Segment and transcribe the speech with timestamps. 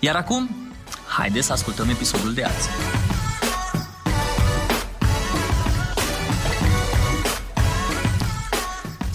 [0.00, 0.50] Iar acum,
[1.06, 2.68] haideți să ascultăm episodul de azi.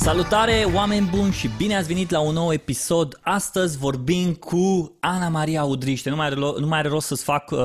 [0.04, 3.20] Salutare, oameni buni și bine ați venit la un nou episod.
[3.22, 6.10] Astăzi vorbim cu Ana Maria Udriște.
[6.10, 7.60] Nu mai are, nu mai are rost să-ți fac uh,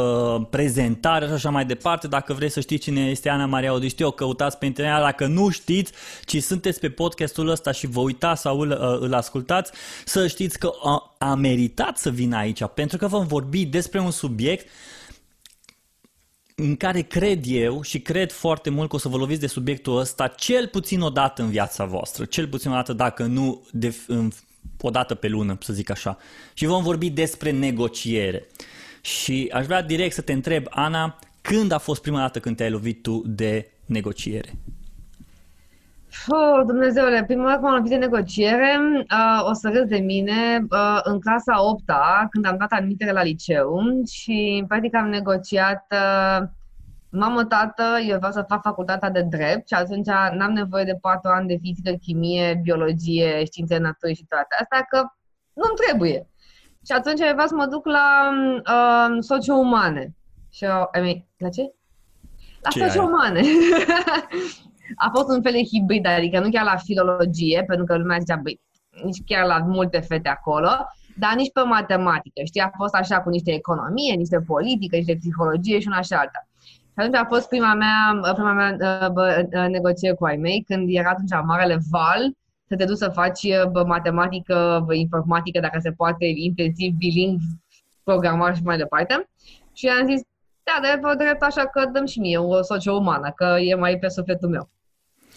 [0.50, 2.08] prezentare și așa mai departe.
[2.08, 5.00] Dacă vreți să știți cine este Ana Maria Udriște, o căutați pe internet.
[5.00, 5.92] Dacă nu știți,
[6.24, 9.72] ci sunteți pe podcastul ăsta și vă uitați sau îl, uh, îl ascultați,
[10.04, 14.10] să știți că a, a meritat să vină aici, pentru că vom vorbi despre un
[14.10, 14.68] subiect
[16.62, 19.98] în care cred eu și cred foarte mult că o să vă loviți de subiectul
[19.98, 23.94] ăsta cel puțin o dată în viața voastră, cel puțin o dată dacă nu de,
[24.06, 24.30] în,
[24.80, 26.18] o dată pe lună, să zic așa.
[26.54, 28.46] Și vom vorbi despre negociere.
[29.00, 32.70] Și aș vrea direct să te întreb, Ana, când a fost prima dată când te-ai
[32.70, 34.56] lovit tu de negociere?
[36.28, 40.66] Oh, Dumnezeule, prima dată când am lovit de negociere, uh, o să râs de mine,
[40.70, 41.82] uh, în clasa 8
[42.30, 46.46] când am dat admitere la liceu și practic am negociat uh,
[47.10, 51.30] mamă, tată, eu vreau să fac facultatea de drept și atunci n-am nevoie de 4
[51.30, 54.96] ani de fizică, chimie, biologie, științe naturii și toate astea, că
[55.52, 56.28] nu-mi trebuie.
[56.86, 60.14] Și atunci eu vreau să mă duc la uh, socio-umane.
[60.50, 61.74] Și eu, I mean, la ce?
[62.62, 63.40] La ce socio-umane.
[64.96, 68.40] a fost un fel de hibrid, adică nu chiar la filologie, pentru că lumea zicea,
[68.42, 68.60] băi,
[69.04, 70.70] nici chiar la multe fete acolo,
[71.16, 75.78] dar nici pe matematică, știi, a fost așa cu niște economie, niște politică, niște psihologie
[75.78, 76.48] și una și alta.
[76.70, 81.10] Și atunci a fost prima mea, prima mea uh, negociere cu ai mei, când era
[81.10, 82.32] atunci marele val,
[82.68, 87.40] să te duci să faci bă, matematică, bă, informatică, dacă se poate, intensiv, biling,
[88.02, 89.28] programare și mai departe.
[89.72, 90.20] Și am zis,
[90.62, 94.48] da, de drept așa că dăm și mie o socio-umană, că e mai pe sufletul
[94.48, 94.68] meu.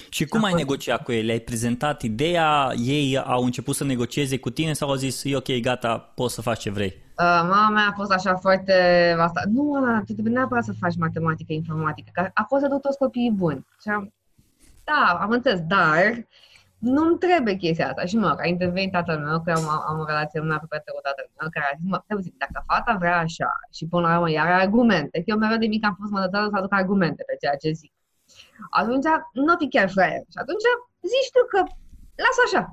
[0.09, 1.29] Și cum ai negociat cu ei?
[1.29, 5.59] ai prezentat ideea, ei au început să negocieze cu tine sau au zis, e ok,
[5.61, 6.93] gata, poți să faci ce vrei?
[7.19, 8.73] Uh, mama mea a fost așa foarte...
[9.19, 9.41] Asta.
[9.53, 12.97] Nu, Ana, tu trebuie neapărat să faci matematică, informatică, că a fost să duc toți
[12.97, 13.65] copiii buni.
[13.81, 14.13] Și am,
[14.83, 16.27] da, am înțeles, dar
[16.77, 18.05] nu-mi trebuie chestia asta.
[18.05, 21.29] Și mă, a intervenit tatăl meu, că am, am o relație mai apropiată cu tatăl
[21.39, 24.43] meu, care a zis, mă, zic, dacă fata vrea așa și până la urmă ea
[24.43, 27.55] are argumente, că eu mereu de mic am fost mădătoare să aduc argumente pe ceea
[27.55, 27.93] ce zic
[28.69, 30.23] atunci nu fi chiar fraier.
[30.33, 30.65] Și atunci
[31.11, 31.59] zici tu că
[32.25, 32.63] lasă așa.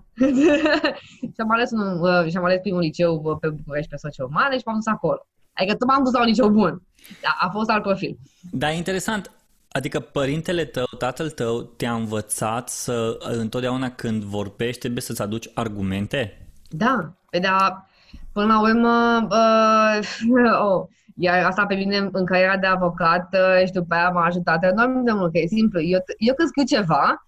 [1.34, 4.56] și am ales, un, uh, și am ales primul liceu uh, pe București pe socio-umane
[4.58, 5.26] și m-am dus acolo.
[5.52, 6.82] Adică tu m-am dus la un liceu bun.
[7.22, 8.18] Da, a fost alt profil.
[8.50, 9.30] Da, interesant.
[9.68, 16.50] Adică părintele tău, tatăl tău te-a învățat să întotdeauna când vorbești trebuie să-ți aduci argumente?
[16.68, 17.86] Da, pe da,
[18.32, 20.88] până la urmă, uh, oh,
[21.18, 25.04] iar asta pe mine în cariera de avocat uh, și după aia m-a ajutat enorm
[25.04, 25.80] de mult, că e simplu.
[25.80, 27.26] Eu, eu când scriu ceva,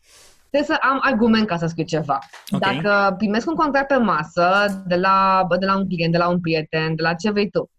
[0.50, 2.19] trebuie să am argument ca să scriu ceva.
[2.50, 2.75] Okay.
[2.75, 4.49] Dacă primesc un contract pe masă
[4.87, 7.71] de la, de la un client, de la un prieten, de la ce vrei tu,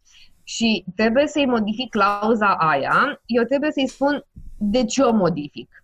[0.43, 4.23] și trebuie să-i modific clauza aia, eu trebuie să-i spun
[4.57, 5.83] de ce o modific.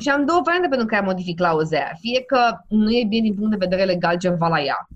[0.00, 1.92] Și am două variante pentru care modific clauza aia.
[2.00, 4.88] Fie că nu e bine din punct de vedere legal ceva la ea,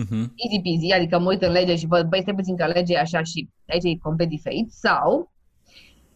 [0.00, 0.24] uh-huh.
[0.36, 3.00] easy peasy, adică mă uit în lege și văd, băi, stai puțin că legea e
[3.00, 5.32] așa și aici e complet diferit, sau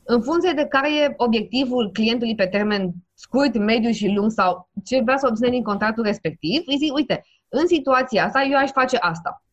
[0.08, 5.00] în funcție de care e obiectivul clientului pe termen scurt, mediu și lung sau ce
[5.02, 8.96] vrea să obține din contractul respectiv, îi zic, uite, în situația asta eu aș face
[8.96, 9.44] asta.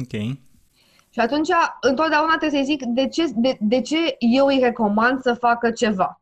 [0.00, 0.20] Ok.
[1.12, 1.48] Și atunci,
[1.80, 6.20] întotdeauna trebuie să-i zic de ce, de, de ce eu îi recomand să facă ceva.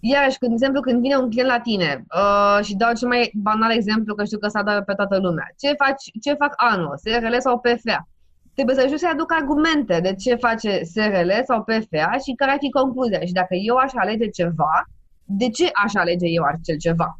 [0.00, 3.30] Iarăși, când, de exemplu, când vine un client la tine uh, și dau cel mai
[3.34, 6.96] banal exemplu, că știu că s-a dat pe toată lumea, ce, faci, ce fac anul,
[6.96, 8.08] SRL sau PFA?
[8.54, 12.56] Trebuie să ajungi să aduc argumente de ce face SRL sau PFA și care ar
[12.60, 13.20] fi concluzia.
[13.20, 14.84] Și dacă eu aș alege ceva,
[15.24, 17.18] de ce aș alege eu acel ceva?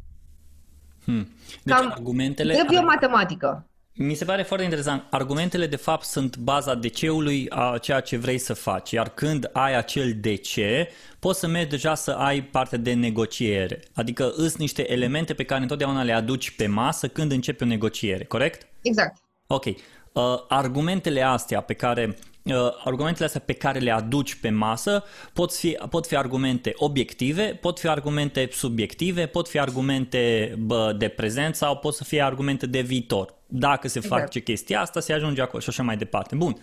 [1.03, 1.27] Hmm.
[1.63, 2.53] Deci Cam argumentele...
[2.53, 3.65] Trebuie o matematică.
[3.93, 5.03] Mi se pare foarte interesant.
[5.09, 8.91] Argumentele, de fapt, sunt baza DC-ului a ceea ce vrei să faci.
[8.91, 10.61] Iar când ai acel DC,
[11.19, 13.79] poți să mergi deja să ai parte de negociere.
[13.93, 18.23] Adică îs niște elemente pe care întotdeauna le aduci pe masă când începi o negociere,
[18.23, 18.67] corect?
[18.81, 19.17] Exact.
[19.47, 19.65] Ok.
[20.13, 25.03] Uh, argumentele astea pe care uh, argumentele astea pe care le aduci pe masă
[25.33, 31.07] pot fi, pot fi argumente obiective, pot fi argumente subiective, pot fi argumente bă, de
[31.07, 33.33] prezent sau pot să fie argumente de viitor.
[33.47, 34.21] Dacă se exact.
[34.21, 36.35] face chestia asta, se ajunge acolo și așa mai departe.
[36.35, 36.57] Bun.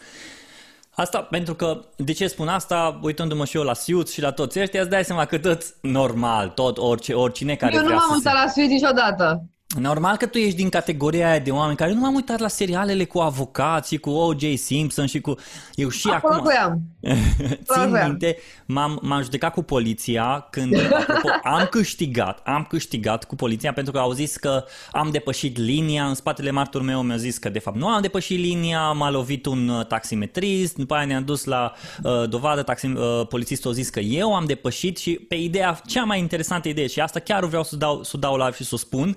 [0.90, 4.60] Asta pentru că, de ce spun asta, uitându-mă și eu la Suits și la toți
[4.60, 8.08] ăștia, îți dai seama că tot normal, tot orice, oricine care Eu nu vrea m-am
[8.08, 8.38] să uitat se...
[8.44, 9.42] la Suits niciodată.
[9.76, 13.04] Normal că tu ești din categoria aia de oameni care nu m-am uitat la serialele
[13.04, 14.54] cu avocați și cu O.J.
[14.54, 15.34] Simpson și cu...
[15.74, 16.44] Eu și Acolo acum...
[16.44, 16.80] voiam.
[17.72, 18.08] Țin voiam.
[18.08, 18.36] minte,
[18.66, 23.98] m-am, m-am judecat cu poliția când, apropo, am câștigat, am câștigat cu poliția pentru că
[23.98, 27.76] au zis că am depășit linia, în spatele martorul meu mi-a zis că de fapt
[27.76, 31.72] nu am depășit linia, m-a lovit un uh, taximetrist, după aia ne-am dus la
[32.02, 36.04] uh, dovadă, taxi, uh, polițistul a zis că eu am depășit și pe ideea, cea
[36.04, 38.78] mai interesantă idee și asta chiar vreau să dau, să dau live și să o
[38.78, 39.16] spun,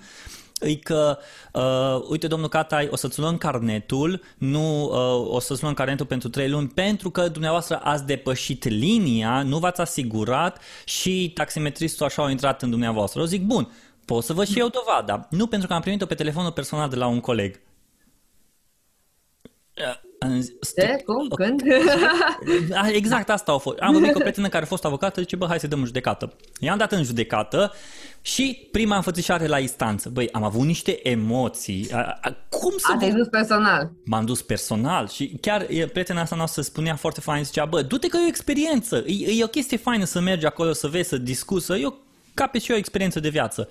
[0.61, 1.17] e că,
[1.53, 6.29] uh, uite, domnul Catai, o să-ți luăm carnetul, nu uh, o să-ți luăm carnetul pentru
[6.29, 12.29] 3 luni, pentru că dumneavoastră ați depășit linia, nu v-ați asigurat și taximetristul așa a
[12.29, 13.19] intrat în dumneavoastră.
[13.19, 13.71] Eu zic, bun,
[14.05, 15.27] pot să vă și eu dovada.
[15.29, 17.59] Nu, pentru că am primit-o pe telefonul personal de la un coleg.
[20.75, 21.01] Ce?
[21.05, 21.27] Cum?
[21.27, 21.61] Când?
[22.73, 23.77] Ah, Exact asta a fost.
[23.77, 25.85] Am vorbit cu o prietenă care a fost avocată, zice, bă, hai să dăm în
[25.85, 26.33] judecată.
[26.59, 27.73] I-am dat în judecată
[28.21, 30.09] și prima înfățișare la instanță.
[30.09, 31.89] Băi, am avut niște emoții.
[31.91, 32.91] A, a, cum să...
[32.93, 33.91] A, te-ai dus personal.
[34.05, 38.07] M-am dus personal și chiar e, prietena asta noastră spunea foarte fain, zicea, bă, du-te
[38.07, 41.17] că e o experiență, e, e o chestie faină să mergi acolo, să vezi, să
[41.17, 41.97] discuți, să eu
[42.33, 43.69] capet și eu o experiență de viață.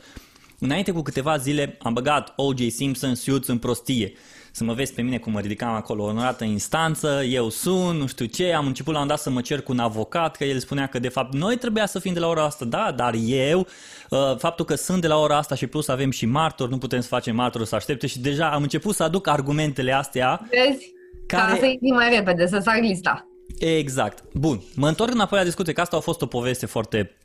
[0.59, 2.69] Înainte cu câteva zile am băgat O.J.
[2.69, 4.13] Simpson Suits în prostie.
[4.53, 8.07] Să mă vezi pe mine cum mă ridicam acolo onorată în instanță, eu sun, nu
[8.07, 10.59] știu ce, am început la un dat să mă cer cu un avocat, că el
[10.59, 13.67] spunea că de fapt noi trebuia să fim de la ora asta, da, dar eu,
[14.11, 17.01] uh, faptul că sunt de la ora asta și plus avem și martori, nu putem
[17.01, 20.49] să facem martori să aștepte și deja am început să aduc argumentele astea.
[20.51, 20.93] Vezi?
[21.27, 23.25] Care- Ca să intri mai repede, să sar lista.
[23.59, 24.23] Exact.
[24.35, 27.17] Bun, mă întorc înapoi la discuție, că asta a fost o poveste foarte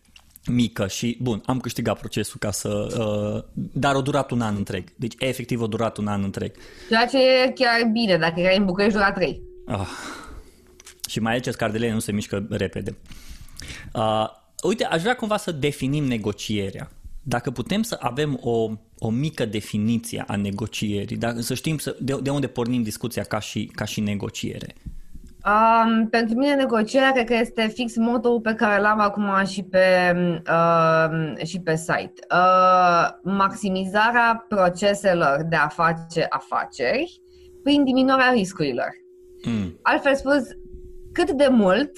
[0.52, 2.70] mică și, bun, am câștigat procesul ca să...
[2.70, 4.84] Uh, dar a durat un an întreg.
[4.96, 6.52] Deci, efectiv, a durat un an întreg.
[6.90, 9.42] Ceea ce e chiar bine, dacă erai în București, dura 3.
[9.66, 9.88] Ah.
[11.08, 12.96] Și mai ales cardelele nu se mișcă repede.
[13.94, 14.28] Uh,
[14.64, 16.92] uite, aș vrea cumva să definim negocierea.
[17.24, 22.18] Dacă putem să avem o, o mică definiție a negocierii, dacă, să știm să, de,
[22.22, 24.76] de unde pornim discuția ca și, ca și negociere.
[25.46, 30.16] Um, pentru mine negocierea cred că este fix motul pe care l-am acum și pe,
[30.50, 32.14] uh, și pe site.
[32.32, 37.22] Uh, maximizarea proceselor de a face afaceri
[37.64, 38.90] prin diminuarea riscurilor.
[39.46, 39.80] Mm.
[39.82, 40.44] Altfel spus,
[41.12, 41.92] cât de mult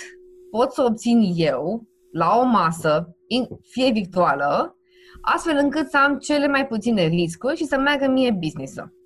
[0.51, 4.77] pot să obțin eu la o masă, in- fie virtuală,
[5.21, 8.96] astfel încât să am cele mai puține riscuri și să meargă mie business-ul.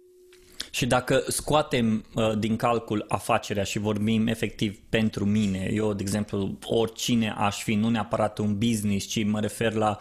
[0.74, 6.58] Și dacă scoatem uh, din calcul afacerea și vorbim efectiv pentru mine, eu, de exemplu,
[6.66, 9.98] oricine aș fi, nu neapărat un business, ci mă refer la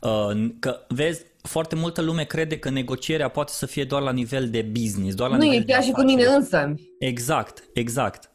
[0.00, 4.50] uh, că, vezi, foarte multă lume crede că negocierea poate să fie doar la nivel
[4.50, 6.22] de business, doar la Nu, nivel e de chiar și cu afacere.
[6.22, 6.74] mine însă.
[6.98, 8.30] Exact, exact.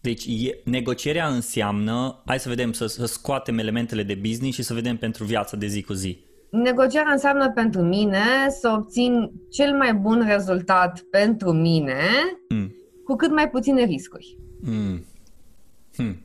[0.00, 4.74] Deci e, negocierea înseamnă, hai să vedem, să, să scoatem elementele de business și să
[4.74, 6.24] vedem pentru viața de zi cu zi.
[6.50, 11.98] Negocierea înseamnă pentru mine să obțin cel mai bun rezultat pentru mine
[12.48, 12.74] Mm.
[13.04, 14.38] cu cât mai puține riscuri.
[14.60, 15.04] Mm.
[15.96, 16.16] Hmm.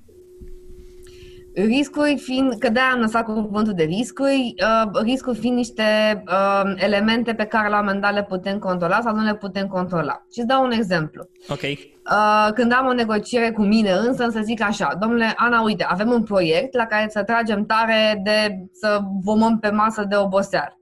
[1.56, 5.84] Riscuri fiind, că de-aia am lăsat cuvântul de riscuri, uh, riscuri fiind niște
[6.28, 9.68] uh, elemente pe care la un moment dat le putem controla sau nu le putem
[9.68, 10.26] controla.
[10.32, 11.30] Și îți dau un exemplu.
[11.50, 11.62] Ok.
[11.62, 16.12] Uh, când am o negociere cu mine însă, să zic așa, domnule Ana, uite, avem
[16.12, 20.80] un proiect la care să tragem tare de să vomăm pe masă de oboseală.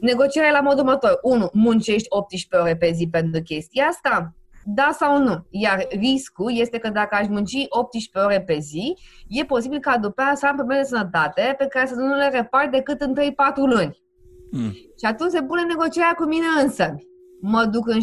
[0.00, 1.18] Negocierea e la modul următor.
[1.22, 1.48] 1.
[1.52, 4.34] Muncești 18 ore pe zi pentru chestia asta?
[4.64, 5.46] Da sau nu?
[5.50, 8.96] Iar riscul este că dacă aș munci 18 ore pe zi,
[9.28, 12.28] e posibil ca după aia să am probleme de sănătate pe care să nu le
[12.28, 13.22] repar decât în 3-4
[13.56, 14.02] luni.
[14.50, 14.72] Mm.
[14.72, 16.94] Și atunci se pune negocierea cu mine însă.
[17.40, 18.02] Mă duc în 16-18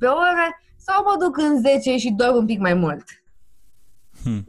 [0.00, 3.04] ore sau mă duc în 10 și dorm un pic mai mult?
[4.22, 4.48] Hmm.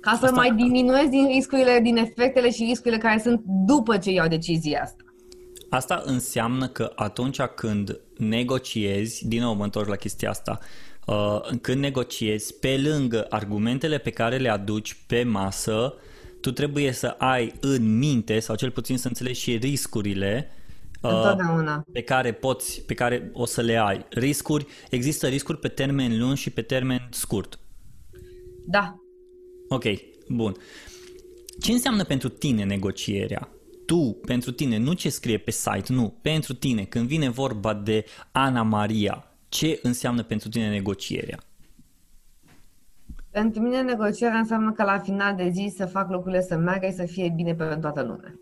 [0.00, 4.10] Ca să Asta- mai diminuez din riscurile, din efectele și riscurile care sunt după ce
[4.10, 5.02] iau decizia asta.
[5.70, 10.58] Asta înseamnă că atunci când negociezi, din nou mă întorc la chestia asta,
[11.06, 15.94] uh, când negociezi, pe lângă argumentele pe care le aduci pe masă,
[16.40, 20.50] tu trebuie să ai în minte, sau cel puțin să înțelegi și riscurile
[21.00, 21.84] uh, Întotdeauna.
[21.92, 24.06] pe care poți, pe care o să le ai.
[24.10, 27.58] Riscuri, există riscuri pe termen lung și pe termen scurt.
[28.66, 28.96] Da.
[29.68, 29.84] Ok,
[30.28, 30.56] bun.
[31.60, 33.48] Ce înseamnă pentru tine negocierea?
[33.88, 36.14] Tu, pentru tine, nu ce scrie pe site, nu.
[36.22, 41.38] Pentru tine, când vine vorba de Ana Maria, ce înseamnă pentru tine negocierea?
[43.30, 46.92] Pentru mine negocierea înseamnă că la final de zi să fac lucrurile să meargă și
[46.92, 48.40] să fie bine pentru toată lumea.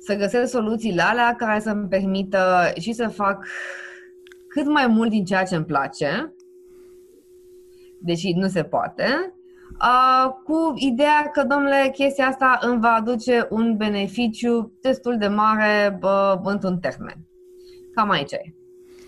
[0.00, 3.46] Să găsesc soluțiile alea care să-mi permită și să fac
[4.48, 6.34] cât mai mult din ceea ce îmi place,
[8.00, 9.34] deși nu se poate,
[9.80, 15.98] uh, cu ideea că, domnule, chestia asta îmi va aduce un beneficiu destul de mare
[16.02, 17.26] uh, într-un termen.
[17.94, 18.54] Cam aici e.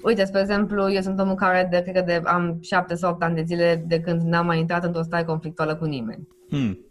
[0.03, 3.23] Uite, spre exemplu, eu sunt omul care de, cred că de, am șapte sau opt
[3.23, 6.29] ani de zile de când n-am mai intrat într-o stare conflictuală cu nimeni.
[6.49, 6.87] Hmm.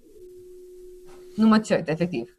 [1.35, 2.37] Nu mă cert, efectiv.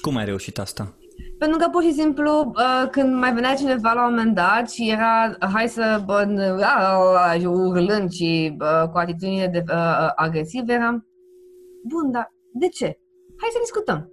[0.00, 0.96] Cum ai reușit asta?
[1.38, 4.90] Pentru că pur și simplu uh, când mai venea cineva la un moment dat și
[4.90, 11.06] era hai să uh, urlând și uh, cu atitudine de, uh, agresive, eram
[11.82, 12.98] bun, dar de ce?
[13.36, 14.10] Hai să discutăm.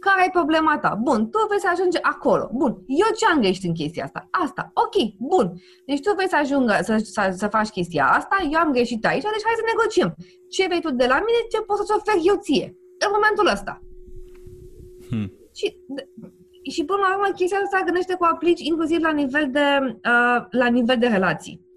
[0.00, 0.98] Care e problema ta?
[1.02, 2.50] Bun, tu vrei să ajungi acolo.
[2.52, 4.28] Bun, eu ce am greșit în chestia asta?
[4.30, 4.70] Asta.
[4.84, 5.46] Ok, bun.
[5.86, 9.22] Deci tu vrei să ajungă, să, să, să faci chestia asta, eu am greșit aici,
[9.22, 10.10] deci hai să negociem.
[10.54, 12.76] Ce vrei tu de la mine, ce pot să-ți ofer eu ție?
[13.04, 13.82] În momentul ăsta.
[15.08, 15.32] Hmm.
[15.58, 15.66] Și,
[16.62, 20.44] și până la urmă chestia asta se gândește cu aplici inclusiv la nivel de, uh,
[20.50, 21.68] la nivel de relații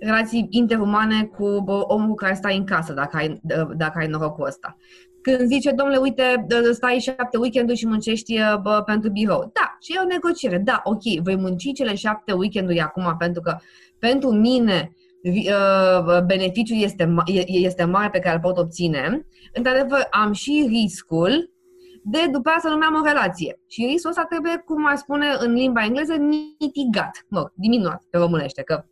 [0.00, 3.40] relații interumane cu bă, omul care stai în casă, dacă ai,
[3.76, 4.76] dacă ai norocul ăsta.
[5.22, 9.50] Când zice, domnule, uite, stai șapte weekenduri și muncești bă, pentru birou.
[9.52, 10.58] Da, și e o negociere.
[10.58, 13.56] Da, ok, voi munci cele șapte weekenduri acum pentru că
[13.98, 14.92] pentru mine
[16.26, 17.14] beneficiul este,
[17.46, 19.26] este mare pe care îl pot obține.
[19.52, 21.49] Într-adevăr, am și riscul
[22.02, 23.60] de după aceea să nu mai am o relație.
[23.66, 27.24] Și riscul ăsta trebuie, cum ar spune în limba engleză, mitigat.
[27.28, 28.84] Mă, diminuat pe românește, că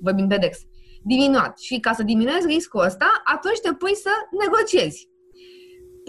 [0.00, 0.58] vorbim pe dex.
[1.02, 1.58] Diminuat.
[1.58, 4.10] Și ca să diminuezi riscul ăsta, atunci te pui să
[4.44, 5.08] negociezi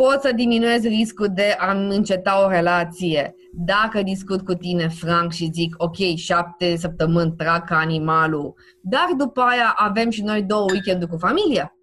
[0.01, 5.49] pot să diminuez riscul de a înceta o relație dacă discut cu tine franc și
[5.53, 11.11] zic, ok, șapte săptămâni trag ca animalul, dar după aia avem și noi două weekenduri
[11.11, 11.77] cu familia.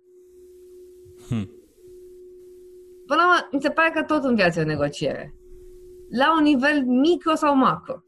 [1.29, 1.56] Hmm.
[3.07, 5.35] Până la mi se pare că tot în viață e o negociere.
[6.11, 8.03] La un nivel micro sau macro.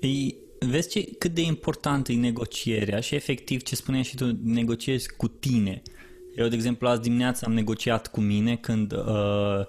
[0.00, 5.16] Ei, vezi ce, cât de important e negocierea și efectiv ce spuneai și tu, negociezi
[5.16, 5.82] cu tine.
[6.36, 9.66] Eu, de exemplu, azi dimineața am negociat cu mine când uh,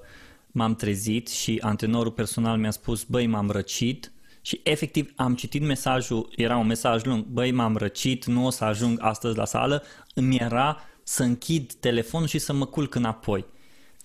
[0.52, 6.34] m-am trezit și antrenorul personal mi-a spus, băi, m-am răcit și efectiv am citit mesajul,
[6.36, 10.38] era un mesaj lung, băi, m-am răcit, nu o să ajung astăzi la sală, îmi
[10.38, 13.46] era să închid telefonul și să mă culc înapoi.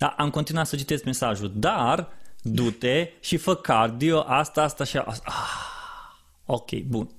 [0.02, 2.08] Dar am continuat să citesc mesajul, dar
[2.40, 5.24] du-te și fă cardio, asta, asta și asta.
[5.26, 7.10] Ah, ok, bun.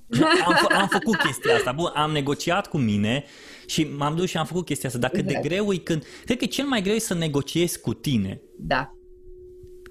[0.46, 3.24] Am, fă, am făcut chestia asta, bun, am negociat cu mine
[3.66, 5.00] și m-am dus și am făcut chestia asta.
[5.00, 5.42] Dacă exact.
[5.42, 6.04] de greu e când...
[6.24, 8.40] Cred că cel mai greu e să negociezi cu tine.
[8.58, 8.90] Da.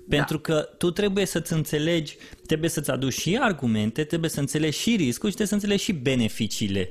[0.10, 0.42] Pentru da.
[0.42, 5.30] că tu trebuie să-ți înțelegi, trebuie să-ți aduci și argumente, trebuie să înțelegi și riscul
[5.30, 6.90] și trebuie să înțelegi și beneficiile.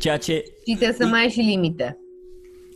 [0.00, 0.44] Ceea ce...
[0.66, 1.98] Și trebuie să mai ai și limite.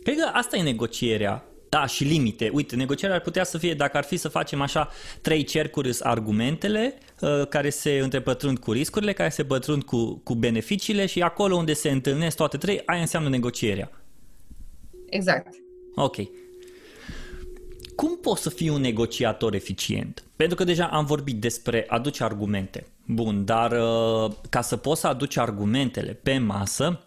[0.03, 1.47] Cred că asta e negocierea.
[1.73, 2.49] Da, și limite.
[2.53, 4.89] Uite, negocierea ar putea să fie, dacă ar fi să facem așa,
[5.21, 11.05] trei cercuri argumentele uh, care se întrepătrund cu riscurile, care se pătrund cu, cu beneficiile
[11.05, 13.91] și acolo unde se întâlnesc toate trei, aia înseamnă negocierea.
[15.09, 15.47] Exact.
[15.95, 16.15] Ok.
[17.95, 20.23] Cum poți să fii un negociator eficient?
[20.35, 22.87] Pentru că deja am vorbit despre aduce argumente.
[23.05, 26.99] Bun, dar uh, ca să poți să aduci argumentele pe masă,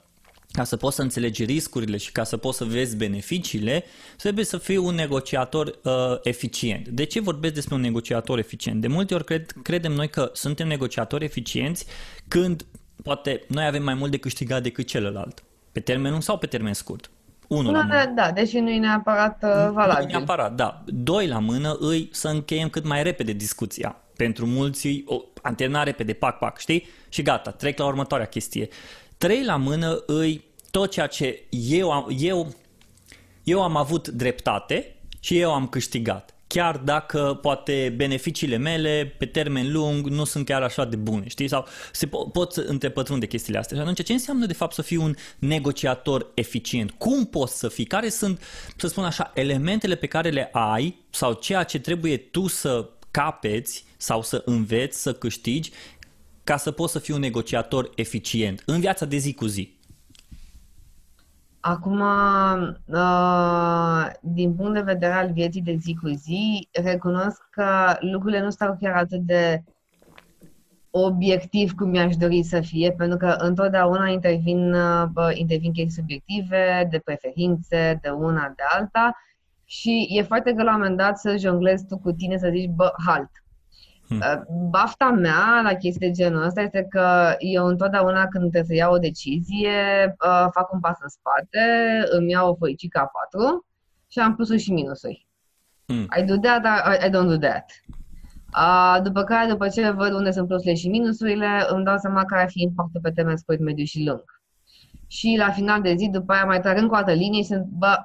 [0.57, 3.85] ca să poți să înțelegi riscurile și ca să poți să vezi beneficiile,
[4.17, 6.89] trebuie să fii un negociator uh, eficient.
[6.89, 8.81] De ce vorbesc despre un negociator eficient?
[8.81, 11.87] De multe ori cred, credem noi că suntem negociatori eficienți
[12.29, 12.67] când
[13.03, 15.43] poate noi avem mai mult de câștigat decât celălalt.
[15.73, 17.11] Pe termen lung sau pe termen scurt?
[17.49, 18.13] Unul la mână.
[18.15, 20.05] Da, deși nu e neapărat uh, valabil.
[20.05, 20.83] Nu e neapărat, da.
[20.87, 23.97] Doi la mână îi să încheiem cât mai repede discuția.
[24.17, 26.87] Pentru mulți o antena repede, pac, pac, știi?
[27.09, 28.69] Și gata, trec la următoarea chestie.
[29.19, 32.55] Trei la mână îi tot ceea ce eu am, eu,
[33.45, 36.31] eu am avut dreptate și eu am câștigat.
[36.47, 41.49] Chiar dacă poate beneficiile mele pe termen lung nu sunt chiar așa de bune, știi?
[41.49, 43.77] Sau se po- pot întrepătrunde chestiile astea.
[43.77, 46.91] Și atunci ce înseamnă de fapt să fii un negociator eficient?
[46.91, 47.85] Cum poți să fii?
[47.85, 48.43] Care sunt,
[48.77, 53.85] să spun așa, elementele pe care le ai sau ceea ce trebuie tu să capeți
[53.97, 55.71] sau să înveți, să câștigi
[56.47, 59.79] ca să poți să fii un negociator eficient în viața de zi cu zi?
[61.61, 62.01] Acum,
[62.87, 68.51] uh, din punct de vedere al vieții de zi cu zi, recunosc că lucrurile nu
[68.51, 69.63] stau chiar atât de
[70.91, 76.99] obiectiv cum mi-aș dori să fie, pentru că întotdeauna intervin, uh, intervin chestii subiective, de
[76.99, 79.17] preferințe, de una, de alta
[79.65, 82.71] și e foarte greu la un moment dat să jonglezi tu cu tine să zici,
[82.71, 83.31] bă, halt.
[84.09, 84.19] Hmm.
[84.19, 88.75] Uh, bafta mea la chestii de genul ăsta este că eu întotdeauna când trebuie să
[88.75, 91.65] iau o decizie, uh, fac un pas în spate,
[92.11, 93.67] îmi iau o foicică A4
[94.09, 95.27] și am plusuri și minusuri.
[95.87, 96.07] Hmm.
[96.19, 97.65] I do that, I, I don't do that.
[98.57, 102.43] Uh, după care, după ce văd unde sunt plusurile și minusurile, îmi dau seama care
[102.43, 104.25] ar fi impactul pe termen scurt, mediu și lung.
[105.07, 107.65] Și la final de zi, după aia mai trag încă o dată linie și sunt,
[107.65, 108.03] bă,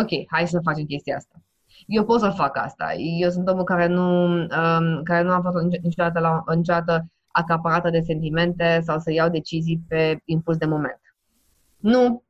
[0.00, 1.42] ok, hai să facem chestia asta
[1.86, 2.94] eu pot să fac asta.
[2.94, 8.00] Eu sunt omul care nu, um, care nu a fost niciodată, la, niciodată acaparată de
[8.00, 11.00] sentimente sau să iau decizii pe impuls de moment.
[11.76, 12.24] Nu,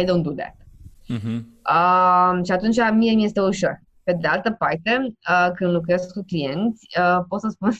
[0.00, 0.54] I don't do that.
[1.14, 1.40] Uh-huh.
[1.70, 3.80] Uh, și atunci mie mi este ușor.
[4.02, 7.70] Pe de altă parte, uh, când lucrez cu clienți, uh, pot să spun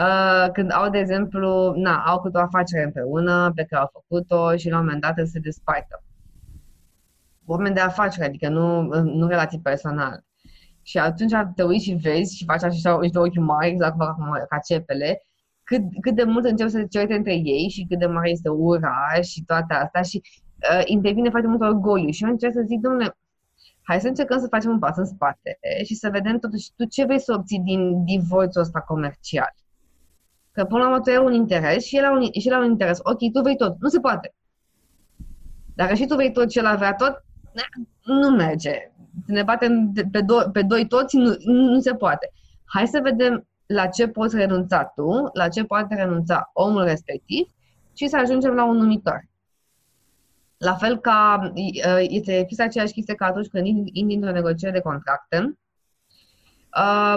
[0.00, 4.56] Uh, când au, de exemplu, na, au câte o afacere împreună pe care au făcut-o
[4.56, 6.02] și la un moment dat se despartă
[7.46, 10.24] oameni de afaceri, adică nu, nu relații personale.
[10.82, 13.96] Și atunci te uiți și vezi și faci așa niște ochi mari, exact
[14.48, 15.22] ca cepele,
[15.62, 18.48] cât, cât de mult încep să se certe între ei și cât de mare este
[18.48, 20.22] ura și toate astea și
[20.70, 22.10] uh, intervine foarte mult orgoliu.
[22.10, 23.16] Și eu încerc să zic, domnule,
[23.82, 27.04] hai să încercăm să facem un pas în spate și să vedem totuși tu ce
[27.04, 29.54] vrei să obții din divorțul ăsta comercial.
[30.52, 32.58] Că până la urmă tu ai un interes și el a un, și el a
[32.58, 32.98] un interes.
[33.02, 33.76] Ok, tu vrei tot.
[33.80, 34.34] Nu se poate.
[35.74, 37.24] Dacă și tu vrei tot ce el avea tot,
[38.04, 38.92] nu merge.
[39.26, 42.32] Ne batem pe, do- pe doi toți, nu, nu se poate.
[42.64, 47.48] Hai să vedem la ce poți renunța tu, la ce poate renunța omul respectiv
[47.94, 49.28] și să ajungem la un numitor.
[50.56, 51.52] La fel ca
[52.00, 55.56] este fix aceeași chestie ca atunci când intri într-o negociere de contracte,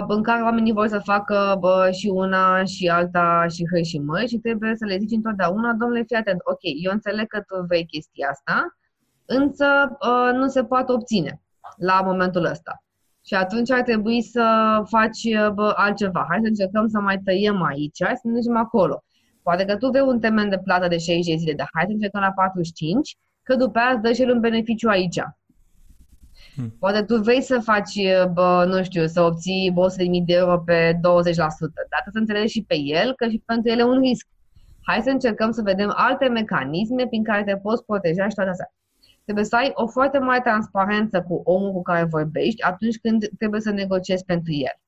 [0.08, 4.28] în care oamenii vor să facă bă, și una și alta și hăi și măi
[4.28, 7.86] și trebuie să le zici întotdeauna, domnule, fii atent, ok, eu înțeleg că tu vrei
[7.86, 8.76] chestia asta,
[9.38, 9.66] însă
[10.00, 11.40] uh, nu se poate obține
[11.76, 12.84] la momentul ăsta.
[13.26, 14.44] Și atunci ar trebui să
[14.88, 16.26] faci uh, bă, altceva.
[16.28, 19.04] Hai să încercăm să mai tăiem aici, să ne ducem acolo.
[19.42, 22.20] Poate că tu vei un temen de plată de 60 zile, dar hai să încercăm
[22.20, 25.20] la 45, că după aia îți dă și el un beneficiu aici.
[26.54, 26.76] Hmm.
[26.78, 30.92] Poate tu vrei să faci, uh, bă, nu știu, să obții 100.000 de euro pe
[30.94, 30.98] 20%,
[31.90, 34.26] dar să înțelegi și pe el că și pentru el e un risc.
[34.82, 38.72] Hai să încercăm să vedem alte mecanisme prin care te poți proteja și toate astea.
[39.30, 43.60] Trebuie să ai o foarte mare transparență cu omul cu care vorbești atunci când trebuie
[43.60, 44.80] să negociezi pentru el.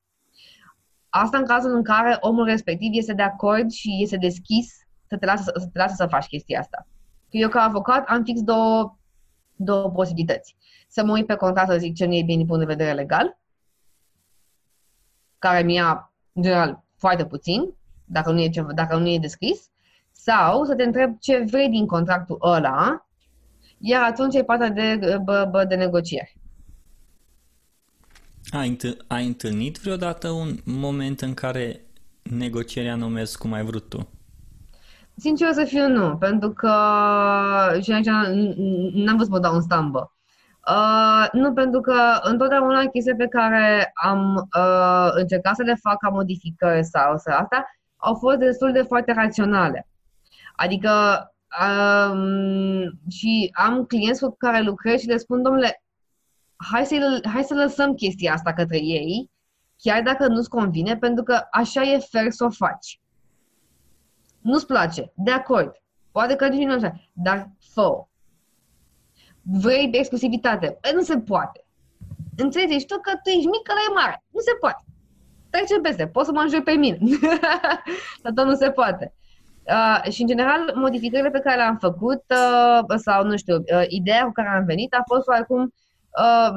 [1.09, 4.73] Asta în cazul în care omul respectiv este de acord și este deschis
[5.07, 6.87] să te lasă să, te lasă să faci chestia asta.
[7.29, 8.97] Eu ca avocat am fix două,
[9.55, 10.55] două posibilități.
[10.87, 12.93] Să mă uit pe contract să zic ce nu e bine din punct de vedere
[12.93, 13.39] legal,
[15.39, 17.73] care mi-a, în general, foarte puțin,
[18.05, 19.71] dacă nu e, ceva, dacă nu e descris,
[20.11, 23.07] sau să te întreb ce vrei din contractul ăla
[23.85, 26.37] iar atunci e partea de, bă, bă, de negocieri.
[28.51, 31.81] Ai, ai întâlnit vreodată un moment în care
[32.23, 34.09] negocierea nu mers cum ai vrut tu?
[35.15, 36.73] Sincer să fiu, nu, pentru că
[37.81, 38.05] și aici
[38.93, 40.13] n-am vrut să mă dau în stambă.
[40.69, 46.09] Uh, nu, pentru că întotdeauna chestii pe care am uh, încercat să le fac ca
[46.09, 47.65] modificări sau să asta
[47.95, 49.87] au fost destul de foarte raționale.
[50.55, 50.89] Adică
[51.61, 55.83] Um, și am clienți cu care lucrez și le spun, domnule,
[56.55, 59.29] hai să, hai să lăsăm chestia asta către ei,
[59.77, 62.99] chiar dacă nu-ți convine, pentru că așa e fer să o faci.
[64.41, 65.71] Nu-ți place, de acord.
[66.11, 68.07] Poate că nici nu așa, dar fă
[69.41, 70.77] Vrei de exclusivitate?
[70.81, 71.65] Păi nu se poate.
[72.37, 74.23] Înțelegi tu că tu ești mică, la e mare.
[74.29, 74.83] Nu se poate.
[75.49, 76.07] Trece peste.
[76.07, 76.97] Poți să mă înjuri pe mine.
[78.21, 79.13] dar tot nu se poate.
[79.67, 84.23] Uh, și, în general, modificările pe care le-am făcut, uh, sau, nu știu, uh, ideea
[84.23, 86.49] cu care am venit a fost oarecum uh,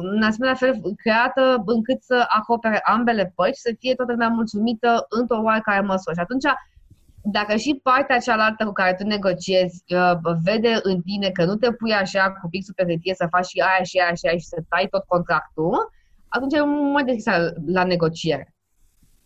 [0.00, 5.42] în asemenea fel creată încât să acopere ambele părți, să fie toată lumea mulțumită într-o
[5.42, 6.14] oarecare măsură.
[6.14, 6.44] Și atunci,
[7.22, 11.72] dacă și partea cealaltă cu care tu negociezi uh, vede în tine că nu te
[11.72, 14.46] pui așa cu pixul pe hârtie să faci și aia și aia și aia și
[14.46, 15.90] să tai tot contractul,
[16.28, 17.24] atunci e un mai deschis
[17.66, 18.54] la negociere.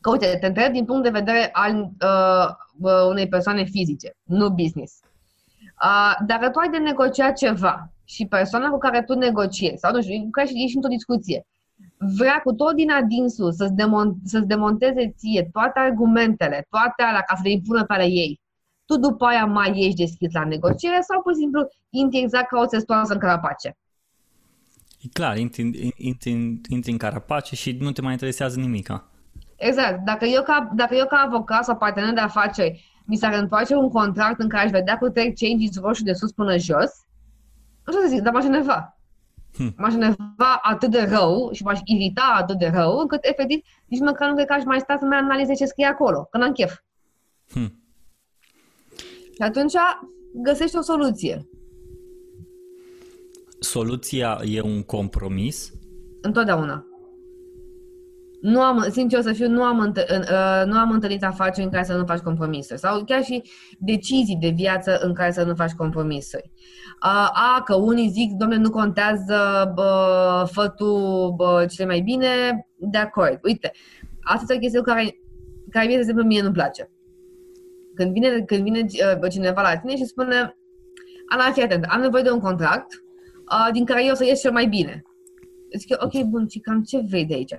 [0.00, 2.54] Că uite, te întreb din punct de vedere al uh, uh,
[3.08, 5.00] unei persoane fizice, nu business.
[5.84, 10.02] Uh, dacă tu ai de negociat ceva și persoana cu care tu negociezi, sau nu
[10.02, 11.46] știu, cu care și ești într-o discuție,
[12.16, 17.34] vrea cu tot din adinsul să-ți, demon- să-ți demonteze ție toate argumentele, toate alea, ca
[17.34, 18.40] să le impună pe ale ei,
[18.84, 22.60] tu după aia mai ești deschis la negociere sau pur și simplu intri exact ca
[22.60, 23.76] o țestoasă în carapace?
[25.00, 29.10] E clar, intri, intri, intri în carapace și nu te mai interesează nimica.
[29.58, 30.04] Exact.
[30.04, 33.88] Dacă eu ca, dacă eu ca avocat sau partener de afaceri mi s-ar întoarce un
[33.88, 36.90] contract în care aș vedea cu trei changes roșu de sus până jos,
[37.84, 38.98] nu știu să zic, dar mă cineva.
[39.54, 39.74] Hmm.
[39.76, 44.28] M-aș enerva atât de rău și m-aș irita atât de rău, încât efectiv nici măcar
[44.28, 46.80] nu cred că aș mai sta să mai analizez ce scrie acolo, că n-am chef.
[47.50, 47.82] Hmm.
[49.34, 49.74] Și atunci
[50.34, 51.48] găsești o soluție.
[53.60, 55.72] Soluția e un compromis?
[56.22, 56.84] Întotdeauna.
[58.40, 61.84] Nu am, sincer să fiu, nu am, întă, uh, nu am întâlnit afaceri în care
[61.84, 63.42] să nu faci compromisuri sau chiar și
[63.78, 66.50] decizii de viață în care să nu faci compromisuri.
[67.04, 70.86] Uh, a, că unii zic, domnule, nu contează, bă, fă tu
[71.36, 72.26] bă, cele mai bine,
[72.76, 73.38] de acord.
[73.42, 73.72] Uite,
[74.20, 75.20] asta e o chestie care,
[75.70, 76.90] care mie, de exemplu, mie nu-mi place.
[77.94, 78.86] Când vine, când vine
[79.22, 80.56] uh, cineva la tine și spune,
[81.28, 82.92] Ana, fii atent, am nevoie de un contract
[83.50, 85.02] uh, din care eu să ies cel mai bine.
[85.76, 87.54] Zic eu, ok, bun, și cam ce vrei de aici?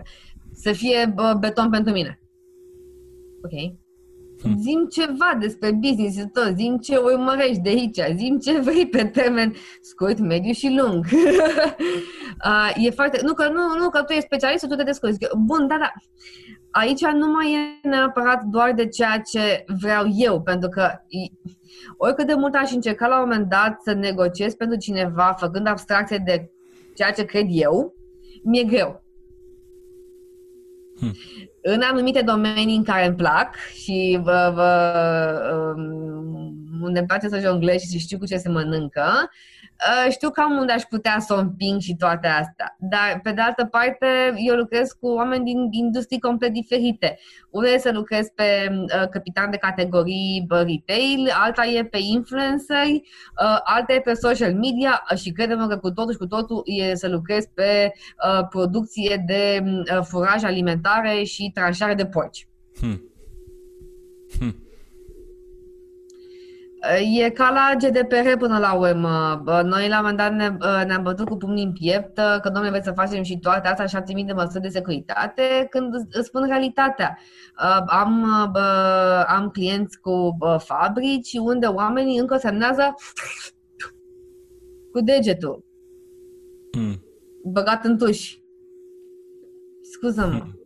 [0.61, 2.19] Să fie bă, beton pentru mine.
[3.43, 3.77] Ok.
[4.41, 4.57] Hmm.
[4.57, 9.53] Zim ceva despre business tot, zim ce urmărești de aici, zim ce vrei pe termen
[9.81, 11.05] scurt, mediu și lung.
[12.45, 13.19] uh, e foarte...
[13.23, 15.15] Nu că, nu, nu că tu ești specialist, tu te descurci.
[15.37, 15.91] Bun, da, da.
[16.71, 20.91] Aici nu mai e neapărat doar de ceea ce vreau eu, pentru că
[21.97, 26.21] oricât de mult aș încerca la un moment dat să negociez pentru cineva, făcând abstracție
[26.25, 26.51] de
[26.95, 27.93] ceea ce cred eu,
[28.43, 29.03] mi-e greu.
[30.99, 31.15] Hmm.
[31.61, 37.39] În anumite domenii în care îmi plac și vă, vă, um, unde îmi place să
[37.39, 39.29] jonglez și știu cu ce se mănâncă, Uh,
[40.09, 42.75] știu cam unde aș putea să o împing și toate astea.
[42.79, 47.19] Dar, pe de altă parte, eu lucrez cu oameni din industrii complet diferite.
[47.49, 53.01] Una e să lucrez pe uh, capitan de categorii retail, alta e pe influenceri,
[53.41, 56.61] uh, alta e pe social media uh, și credem că cu totul și cu totul
[56.65, 57.91] e să lucrez pe
[58.27, 62.47] uh, producție de uh, furaje alimentare și tranșare de porci.
[62.79, 63.03] Hmm.
[64.39, 64.68] Hmm.
[67.21, 69.41] E ca la GDPR până la urmă.
[69.45, 72.85] Noi la un moment dat ne, ne-am bătut cu pumnii în piept că, domnule, vreți
[72.85, 77.17] să facem și toate astea și ați de măsuri de securitate, când îți spun realitatea.
[77.85, 78.23] Am,
[79.27, 82.93] am clienți cu fabrici unde oamenii încă semnează
[84.91, 85.65] cu degetul.
[86.77, 87.03] Mm.
[87.43, 88.37] Băgat în tuș.
[89.81, 90.43] Scuză-mă.
[90.45, 90.58] Mm.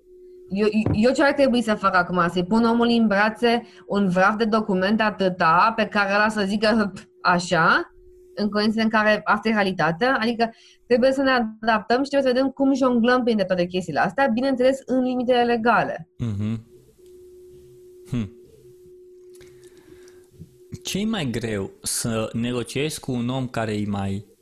[0.53, 2.27] Eu, eu ce ar trebui să fac acum?
[2.29, 6.93] Să-i pun omul în brațe un vraf de document atâta pe care ăla să zică
[7.21, 7.93] așa,
[8.35, 10.53] în condiții în care asta e realitatea, adică
[10.87, 14.79] trebuie să ne adaptăm și trebuie să vedem cum jonglăm printre toate chestiile astea, bineînțeles
[14.85, 16.09] în limitele legale.
[16.23, 16.71] Mm-hmm.
[18.09, 18.31] Hm.
[20.83, 21.71] ce e mai greu?
[21.81, 24.32] Să negociezi cu un om care e mai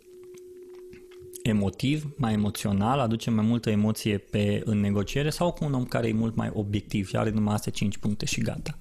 [1.44, 6.08] emotiv, mai emoțional, aduce mai multă emoție pe, în negociere sau cu un om care
[6.08, 8.78] e mult mai obiectiv și are numai astea 5 puncte și gata?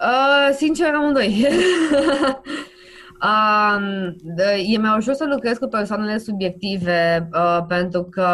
[0.00, 1.46] Uh, sincer, amândoi.
[3.22, 3.78] uh,
[4.72, 8.28] e mai ușor să lucrez cu persoanele subiective uh, pentru că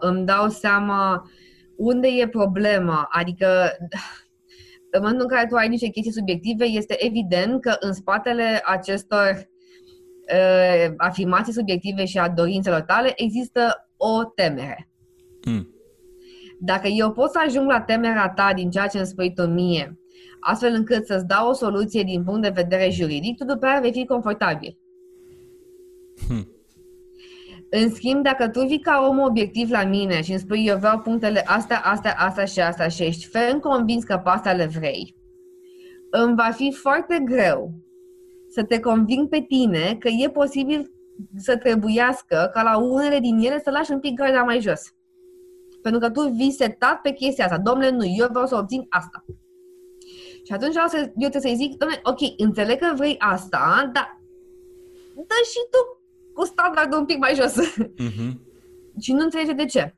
[0.00, 1.30] îmi dau seama
[1.76, 3.08] unde e problema.
[3.10, 3.46] Adică
[4.90, 9.49] în momentul în care tu ai niște chestii subiective, este evident că în spatele acestor
[10.32, 14.88] uh, afirmații subiective și a dorințelor tale, există o temere.
[15.46, 15.74] Mm.
[16.60, 19.98] Dacă eu pot să ajung la temerea ta din ceea ce îmi spui tu mie,
[20.40, 23.92] astfel încât să-ți dau o soluție din punct de vedere juridic, tu după aia vei
[23.92, 24.78] fi confortabil.
[26.26, 26.48] Hmm.
[27.70, 30.98] În schimb, dacă tu vii ca om obiectiv la mine și îmi spui eu vreau
[30.98, 35.14] punctele astea, astea, astea și astea și ești ferm convins că pe astea le vrei,
[36.10, 37.74] îmi va fi foarte greu
[38.50, 40.92] să te conving pe tine că e posibil
[41.36, 44.94] să trebuiască ca la unele din ele să lași un pic garda mai jos.
[45.82, 47.58] Pentru că tu vii setat pe chestia asta.
[47.58, 49.24] Domnule, nu, eu vreau să obțin asta.
[50.44, 50.74] Și atunci
[51.16, 54.20] eu trebuie să-i zic, domnule, ok, înțeleg că vrei asta, dar
[55.14, 56.00] dă și tu
[56.32, 57.54] cu standardul un pic mai jos.
[57.54, 58.32] Uh-huh.
[59.00, 59.94] și nu înțelege de ce.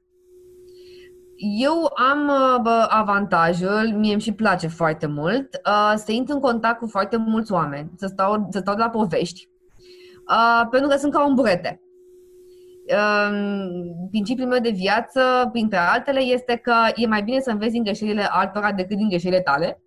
[1.36, 2.26] Eu am
[2.62, 7.16] bă, avantajul, mie îmi și place foarte mult, uh, să intru în contact cu foarte
[7.16, 9.48] mulți oameni, să stau, să stau de la povești,
[10.28, 11.80] uh, pentru că sunt ca un burete.
[12.88, 13.30] Uh,
[14.10, 18.22] principiul meu de viață, printre altele, este că e mai bine să înveți din greșelile
[18.30, 19.82] altora decât din greșelile tale.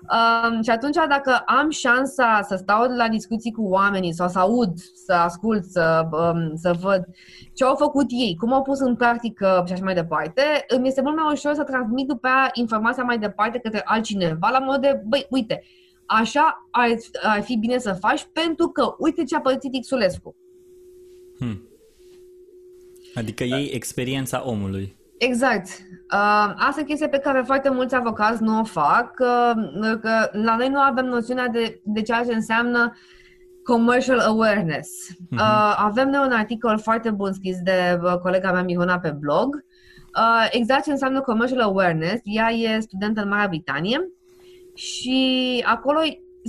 [0.00, 4.78] Um, și atunci, dacă am șansa să stau la discuții cu oamenii sau să aud,
[5.04, 7.04] să ascult, să, um, să văd
[7.54, 11.00] ce au făcut ei, cum au pus în practică și așa mai departe, îmi este
[11.00, 15.02] mult mai ușor să transmit după aia informația mai departe către altcineva la mod de,
[15.06, 15.62] băi, uite,
[16.06, 16.88] așa ar,
[17.22, 20.36] ar fi bine să faci pentru că uite ce a părțit Xulescu.
[21.38, 21.68] Hmm.
[23.14, 24.98] Adică iei experiența omului.
[25.20, 25.66] Exact.
[26.12, 30.56] Uh, asta e chestia pe care foarte mulți avocați nu o fac, uh, că la
[30.56, 32.92] noi nu avem noțiunea de, de ceea ce înseamnă
[33.62, 34.88] Commercial awareness.
[35.10, 35.36] Uh-huh.
[35.36, 39.64] Uh, avem noi un articol foarte bun scris de uh, colega mea Miruna pe blog.
[40.16, 42.20] Uh, exact ce înseamnă commercial awareness.
[42.24, 44.10] Ea e studentă în Marea Britanie
[44.74, 45.98] și acolo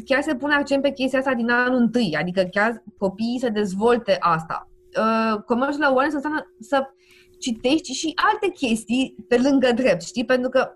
[0.06, 4.18] chiar se pune accent pe chestia asta din anul întâi, adică chiar copiii să dezvolte
[4.20, 4.70] asta.
[4.98, 6.84] Uh, commercial awareness înseamnă să
[7.42, 10.26] citești și alte chestii pe lângă drept, știi?
[10.26, 10.72] Pentru că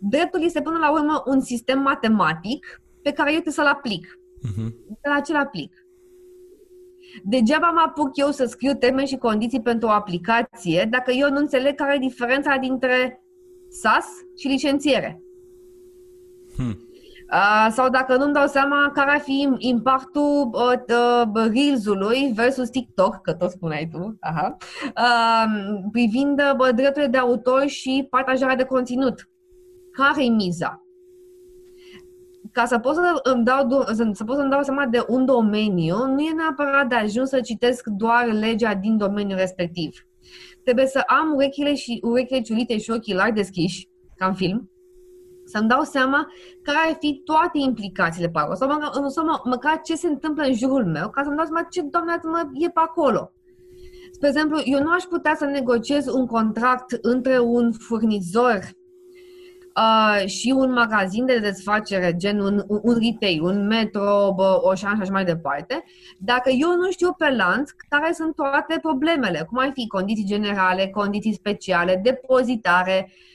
[0.00, 4.18] dreptul este până la urmă un sistem matematic pe care eu trebuie să-l aplic.
[4.46, 4.72] Uh-huh.
[5.02, 5.72] La ce-l aplic?
[7.24, 11.36] Degeaba mă apuc eu să scriu termeni și condiții pentru o aplicație dacă eu nu
[11.36, 13.22] înțeleg care e diferența dintre
[13.68, 15.22] SAS și licențiere.
[16.56, 16.87] Hmm.
[17.32, 20.72] Uh, sau dacă nu-mi dau seama care ar fi impactul uh,
[21.34, 24.56] uh, Reels-ului versus TikTok, că tot spuneai tu, aha,
[24.96, 29.28] uh, privind uh, drepturile de autor și partajarea de conținut.
[29.92, 30.82] Care e miza?
[32.52, 35.96] Ca să pot să îmi dau, să, să pot să-mi dau seama de un domeniu,
[36.06, 40.06] nu e neapărat de ajuns să citesc doar legea din domeniul respectiv.
[40.64, 44.70] Trebuie să am urechile și urechile ciulite și ochii larg deschiși, ca în film,
[45.48, 46.26] să-mi dau seama
[46.62, 50.44] care ar fi toate implicațiile pe acolo, sau, mă, sau mă, măcar ce se întâmplă
[50.44, 53.32] în jurul meu, ca să-mi dau seama ce, doamne, mă, e pe acolo.
[54.12, 58.60] Spre exemplu, eu nu aș putea să negociez un contract între un furnizor
[59.76, 65.00] uh, și un magazin de desfacere, gen un, un retail, un metro, bă, Oșan și
[65.00, 65.84] așa mai departe,
[66.18, 70.88] dacă eu nu știu pe lanț care sunt toate problemele, cum ar fi condiții generale,
[70.88, 73.27] condiții speciale, depozitare, Uh,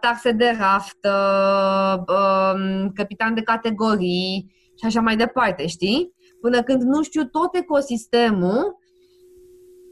[0.00, 6.12] taxe de raft, uh, um, capitan de categorii și așa mai departe, știi?
[6.40, 8.80] Până când nu știu tot ecosistemul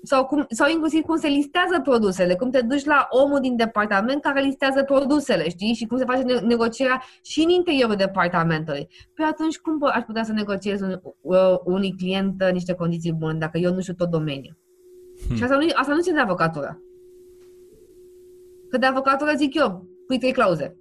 [0.02, 4.22] sau, cum, sau inclusiv cum se listează produsele, cum te duci la omul din departament
[4.22, 5.74] care listează produsele, știi?
[5.74, 8.88] Și cum se face negocierea și în interiorul departamentului.
[9.14, 13.59] Păi atunci cum aș putea să negociez un, uh, unui client niște condiții bune dacă
[13.59, 14.59] eu nu știu tot domeniul?
[15.26, 15.37] Hmm.
[15.37, 16.80] Și asta nu, asta nu ține de avocatură.
[18.70, 20.76] Că de avocatură zic eu, pui trei clauze.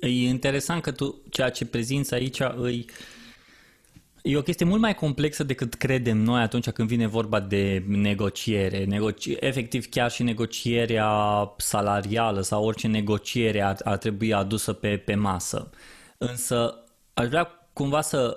[0.00, 2.86] E interesant că tu ceea ce prezinți aici îi...
[4.22, 8.84] E o chestie mult mai complexă decât credem noi atunci când vine vorba de negociere.
[8.84, 9.26] Negoci...
[9.26, 11.10] Efectiv, chiar și negocierea
[11.56, 15.70] salarială sau orice negociere ar, ar trebui adusă pe, pe masă.
[16.18, 16.84] Însă
[17.14, 18.36] aș vrea cumva să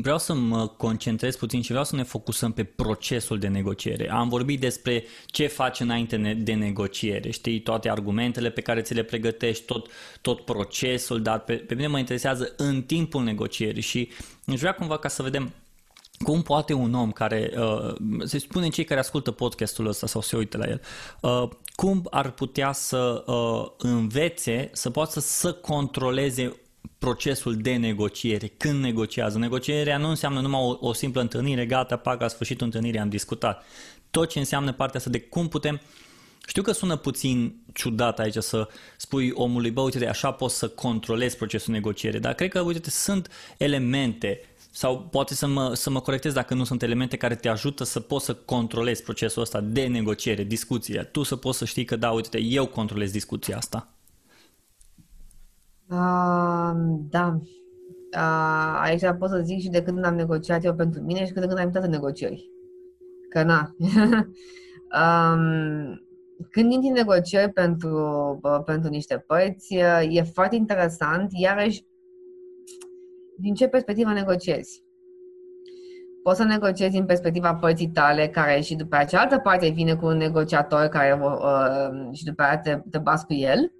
[0.00, 4.10] Vreau să mă concentrez puțin și vreau să ne focusăm pe procesul de negociere.
[4.10, 9.02] Am vorbit despre ce faci înainte de negociere, știi, toate argumentele pe care ți le
[9.02, 9.86] pregătești, tot,
[10.20, 14.08] tot procesul, dar pe, pe mine mă interesează în timpul negocierii și
[14.44, 15.52] își vrea cumva ca să vedem
[16.24, 20.36] cum poate un om care, uh, să spune cei care ascultă podcastul ăsta sau se
[20.36, 20.80] uită la el,
[21.20, 26.56] uh, cum ar putea să uh, învețe, să poată să controleze
[26.98, 29.38] procesul de negociere, când negociază.
[29.38, 33.64] Negocierea nu înseamnă numai o, o simplă întâlnire, gata, pac, la sfârșitul întâlnirii am discutat.
[34.10, 35.80] Tot ce înseamnă partea asta de cum putem
[36.48, 41.36] știu că sună puțin ciudat aici să spui omului, bă, uite, așa poți să controlezi
[41.36, 46.00] procesul de negociere, dar cred că, uite, sunt elemente sau poate să mă, să mă
[46.00, 49.86] corectez dacă nu sunt elemente care te ajută să poți să controlezi procesul ăsta de
[49.86, 51.04] negociere, discuția.
[51.04, 53.88] Tu să poți să știi că, da, uite, eu controlez discuția asta.
[55.90, 56.72] Uh,
[57.10, 57.40] da.
[58.16, 61.40] Uh, aici pot să zic și de când am negociat eu pentru mine și de
[61.40, 62.50] când am intrat în negocieri.
[63.28, 63.74] Că na.
[65.00, 66.02] um,
[66.50, 69.74] când intri în negocieri pentru, pentru niște părți,
[70.08, 71.84] e foarte interesant, iarăși,
[73.38, 74.84] din ce perspectivă negociezi?
[76.22, 80.06] Poți să negociezi din perspectiva părții tale, care și după aceea cealaltă parte vine cu
[80.06, 83.72] un negociator care uh, și după aceea te, te bați cu el,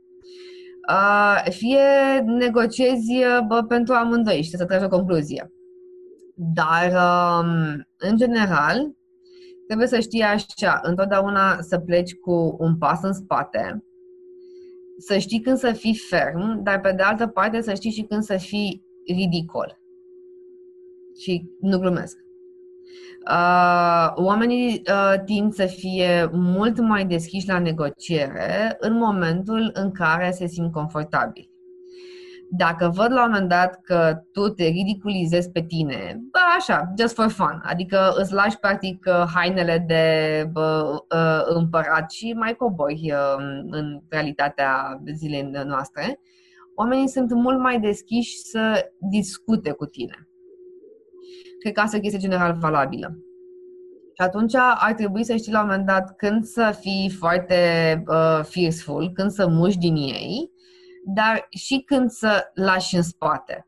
[1.50, 3.12] fie negociezi
[3.46, 5.52] bă, pentru amândoi și să tragi o concluzie.
[6.34, 8.96] Dar, um, în general,
[9.66, 13.84] trebuie să știi așa, întotdeauna să pleci cu un pas în spate,
[14.98, 18.22] să știi când să fii ferm, dar pe de altă parte să știi și când
[18.22, 19.80] să fii ridicol.
[21.20, 22.27] Și nu glumesc.
[23.30, 30.30] Uh, oamenii uh, tind să fie mult mai deschiși la negociere în momentul în care
[30.30, 31.50] se simt confortabili.
[32.50, 37.14] Dacă văd la un moment dat că tu te ridiculizezi pe tine, bă, așa, just
[37.14, 43.12] for fun, adică îți lași practic uh, hainele de bă, uh, împărat și mai cobori
[43.12, 46.20] uh, în realitatea zilei noastre,
[46.74, 50.27] oamenii sunt mult mai deschiși să discute cu tine.
[51.58, 53.18] Cred că asta e chestie general valabilă.
[54.14, 57.56] Și atunci ar trebui să știi la un moment dat când să fii foarte
[58.06, 60.50] uh, fearful, când să muși din ei,
[61.04, 63.66] dar și când să lași în spate.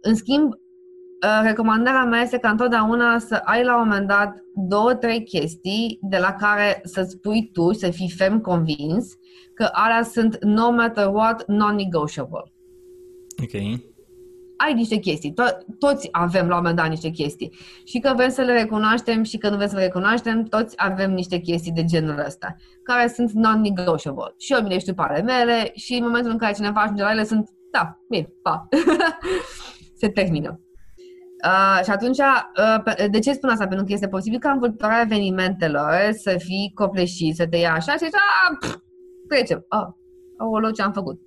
[0.00, 4.94] În schimb, uh, recomandarea mea este ca întotdeauna să ai la un moment dat două,
[4.94, 9.14] trei chestii de la care să spui tu, să fii ferm convins
[9.54, 12.52] că alea sunt no matter what, non-negotiable.
[13.42, 13.89] Ok
[14.66, 15.32] ai niște chestii.
[15.32, 17.52] To- toți avem la un moment dat niște chestii.
[17.84, 21.12] Și că vrem să le recunoaștem și că nu vrem să le recunoaștem, toți avem
[21.12, 24.34] niște chestii de genul ăsta, care sunt non-negotiable.
[24.38, 27.02] Și eu mi le știu pe ale mele și în momentul în care cineva ajunge
[27.02, 28.68] la ele sunt, da, bine, pa.
[30.00, 30.60] Se termină.
[31.44, 33.66] Uh, și atunci, uh, de ce spun asta?
[33.66, 37.92] Pentru că este posibil ca în vâltoarea evenimentelor să fii copleșit, să te ia așa
[37.92, 38.58] și zici, a,
[39.28, 39.66] trecem.
[39.68, 39.88] Oh,
[40.64, 41.20] oh, ce am făcut.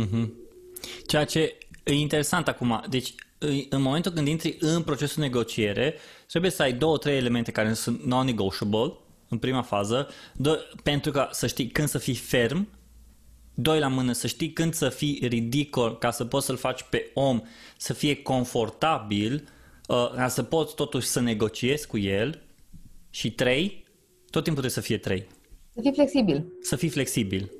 [0.00, 0.30] Mm-hmm.
[1.06, 1.56] Ceea ce
[1.90, 2.82] E interesant acum.
[2.88, 3.14] Deci,
[3.68, 5.94] în momentul când intri în procesul negociere,
[6.26, 8.92] trebuie să ai două, trei elemente care sunt non-negotiable
[9.28, 12.68] în prima fază, do- pentru ca să știi când să fii ferm,
[13.54, 17.10] doi la mână, să știi când să fii ridicol ca să poți să-l faci pe
[17.14, 17.42] om
[17.76, 19.48] să fie confortabil,
[19.88, 22.42] uh, ca să poți totuși să negociezi cu el
[23.10, 23.84] și trei,
[24.30, 25.26] tot timpul trebuie să fie trei.
[25.74, 26.52] Să fii flexibil.
[26.60, 27.50] Să fii flexibil.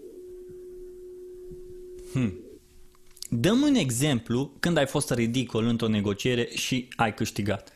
[2.12, 2.39] Hmm.
[3.32, 7.72] Dăm un exemplu când ai fost ridicol într-o negociere și ai câștigat.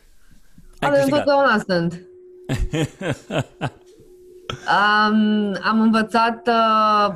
[0.78, 1.18] Ai Ale câștigat.
[1.18, 2.08] întotdeauna sunt.
[4.48, 6.48] Um, am învățat,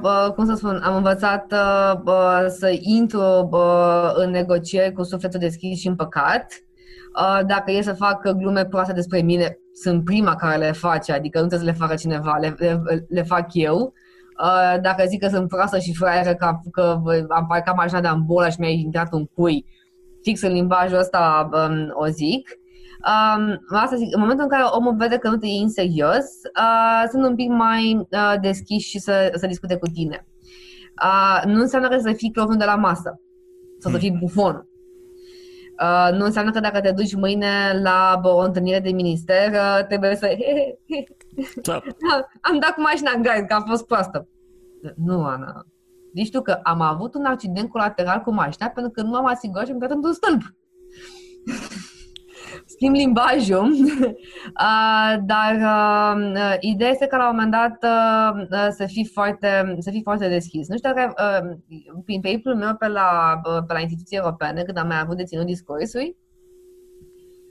[0.02, 5.78] uh, cum să spun, am învățat uh, să intru uh, în negocieri cu sufletul deschis
[5.78, 6.52] și împăcat.
[7.14, 11.40] Uh, dacă e să fac glume proaste despre mine, sunt prima care le face, adică
[11.40, 13.76] nu trebuie să le facă cineva, le, le, le fac eu.
[13.76, 14.07] Uh,
[14.80, 18.60] dacă zic că sunt proastă și fraieră, că, că am parcat mașina de ambola și
[18.60, 19.64] mi-a intrat un cui,
[20.22, 22.50] fix în limbajul ăsta um, o zic.
[22.98, 26.26] Um, asta zic, în momentul în care omul vede că nu te iei în serios,
[26.60, 30.26] uh, sunt un pic mai uh, deschiși și să, să discute cu tine.
[31.02, 33.20] Uh, nu înseamnă că să fii clovnul de la masă
[33.78, 34.08] sau să hmm.
[34.08, 34.67] fii bufon.
[35.80, 39.86] Uh, nu înseamnă că dacă te duci mâine la bă, o întâlnire de minister, uh,
[39.86, 40.36] trebuie să...
[41.62, 41.82] Da.
[42.40, 44.28] Am dat cu mașina în gard, că a fost proastă.
[44.96, 45.66] Nu, Ana.
[46.12, 49.66] Deci tu că am avut un accident colateral cu mașina pentru că nu am asigurat
[49.66, 50.42] și am dat într-un stâlp.
[52.78, 53.70] Schimb limbajul,
[54.66, 59.76] uh, dar uh, ideea este că la un moment dat uh, uh, să, fii foarte,
[59.78, 60.68] să fii foarte deschis.
[60.68, 61.56] Nu știu dacă uh,
[62.04, 65.24] prin peripul meu pe la, uh, pe la instituții europene, când am mai avut de
[65.24, 66.16] ținut discursuri,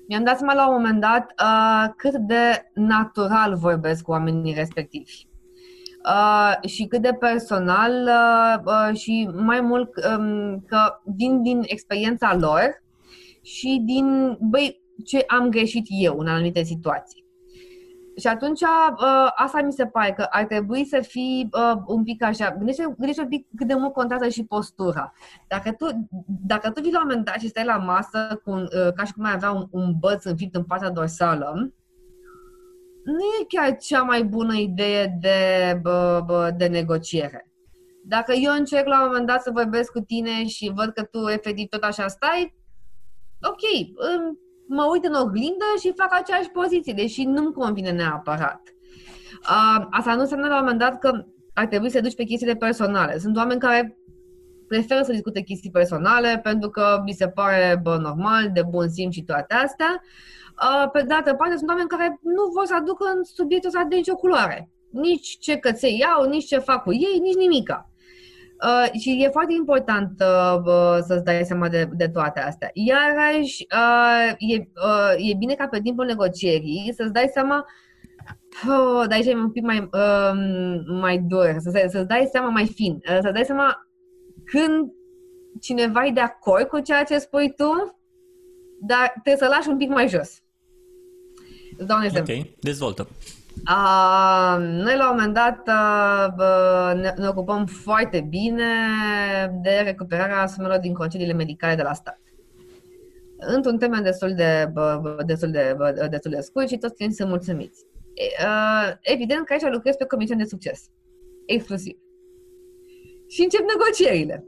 [0.07, 5.27] mi-am dat seama la un moment dat uh, cât de natural vorbesc cu oamenii respectivi.
[6.05, 12.35] Uh, și cât de personal uh, uh, și mai mult um, că vin din experiența
[12.35, 12.83] lor
[13.41, 17.25] și din, băi, ce am greșit eu în anumite situații.
[18.17, 22.23] Și atunci uh, asta mi se pare că ar trebui să fii uh, un pic
[22.23, 25.13] așa, gândește, gândește un pic cât de mult contează și postura.
[25.47, 26.07] Dacă tu,
[26.47, 29.03] dacă tu vii la un moment dat și stai la masă cu un, uh, ca
[29.03, 31.71] și cum ai avea un, un băț înfipt în partea dorsală,
[33.03, 37.51] nu e chiar cea mai bună idee de, bă, bă, de negociere.
[38.03, 41.27] Dacă eu încerc la un moment dat să vorbesc cu tine și văd că tu
[41.27, 42.55] efectiv tot așa stai,
[43.41, 43.61] ok,
[44.67, 48.61] mă uit în oglindă și fac aceeași poziție, deși nu-mi convine neapărat.
[49.41, 52.55] Uh, asta nu înseamnă la un moment dat că ar trebui să duci pe chestiile
[52.55, 53.17] personale.
[53.17, 53.97] Sunt oameni care
[54.67, 59.13] preferă să discute chestii personale pentru că mi se pare bă, normal, de bun simț
[59.13, 60.03] și toate astea.
[60.61, 63.83] Uh, pe de altă parte, sunt oameni care nu vor să aducă în subiectul ăsta
[63.89, 64.69] de nicio culoare.
[64.89, 67.86] Nici ce căței iau, nici ce fac cu ei, nici nimica.
[68.63, 72.69] Uh, și e foarte important uh, să-ți dai seama de, de toate astea.
[72.73, 77.65] Iarăși, uh, e, uh, e bine ca pe timpul negocierii să-ți dai seama
[78.65, 80.31] Oh, dar aici e un pic mai, uh,
[80.87, 83.87] mai dur, să, să-ți dai seama mai fin, uh, să-ți dai seama
[84.45, 84.91] când
[85.61, 87.97] cineva e de acord cu ceea ce spui tu,
[88.81, 90.41] dar trebuie să lași un pic mai jos.
[91.77, 92.33] Îți dau un exemplu.
[92.33, 93.07] Ok, dezvoltă.
[93.69, 98.63] Uh, noi la un moment dat uh, ne, ne ocupăm foarte bine
[99.61, 102.19] de recuperarea sumelor din concediile medicale de la stat.
[103.37, 104.73] Într-un termen destul de,
[105.25, 105.75] destul de,
[106.09, 107.85] destul de scurt și toți clienții sunt mulțumiți.
[108.17, 110.89] Uh, evident că aici lucrez pe comisiuni de succes.
[111.45, 111.97] Exclusiv.
[113.27, 114.45] Și încep negocierile.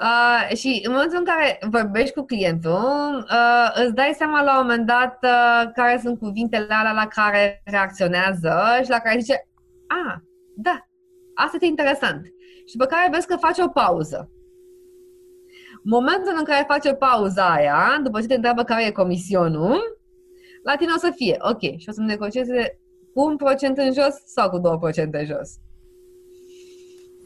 [0.00, 4.66] Uh, și în momentul în care vorbești cu clientul, uh, îți dai seama la un
[4.66, 9.48] moment dat uh, care sunt cuvintele alea la care reacționează și la care zice,
[9.86, 10.16] a, ah,
[10.56, 10.88] da,
[11.34, 12.24] asta e interesant.
[12.66, 14.30] Și după care vezi că face o pauză.
[15.82, 19.80] Momentul în care face pauza aia, după ce te întreabă care e comisionul,
[20.62, 22.78] la tine o să fie, ok, și o să negocieze
[23.14, 25.50] cu un procent în jos sau cu 2% în jos.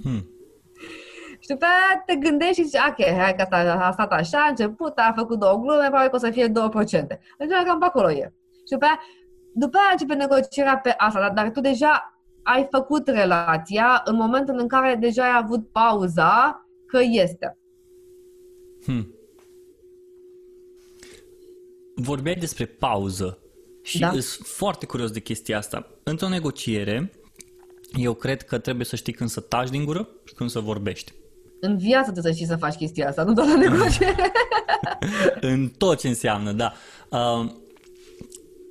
[0.03, 0.34] Hmm.
[1.45, 4.49] Și după aia te gândești și zici, ok, hai că asta a stat așa, a
[4.49, 6.53] început, a făcut două glume, probabil că o să fie 2%.
[6.53, 8.33] Deci cam pe acolo e.
[8.53, 9.01] Și după aia,
[9.53, 14.59] după aia începe negocierea pe asta, dar, dar tu deja ai făcut relația în momentul
[14.59, 17.59] în care deja ai avut pauza că este.
[18.85, 19.15] Hmm.
[21.95, 23.39] Vorbeai despre pauză
[23.83, 24.11] și da.
[24.11, 25.99] sunt foarte curios de chestia asta.
[26.03, 27.13] Într-o negociere,
[27.97, 31.13] eu cred că trebuie să știi când să taci din gură și când să vorbești.
[31.61, 34.33] În viață trebuie să știi să faci chestia asta, nu doar la negociere.
[35.53, 36.73] în tot ce înseamnă, da.
[37.09, 37.51] Uh,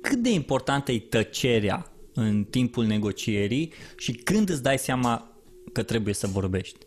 [0.02, 5.38] cât de importantă e tăcerea în timpul negocierii și când îți dai seama
[5.72, 6.86] că trebuie să vorbești?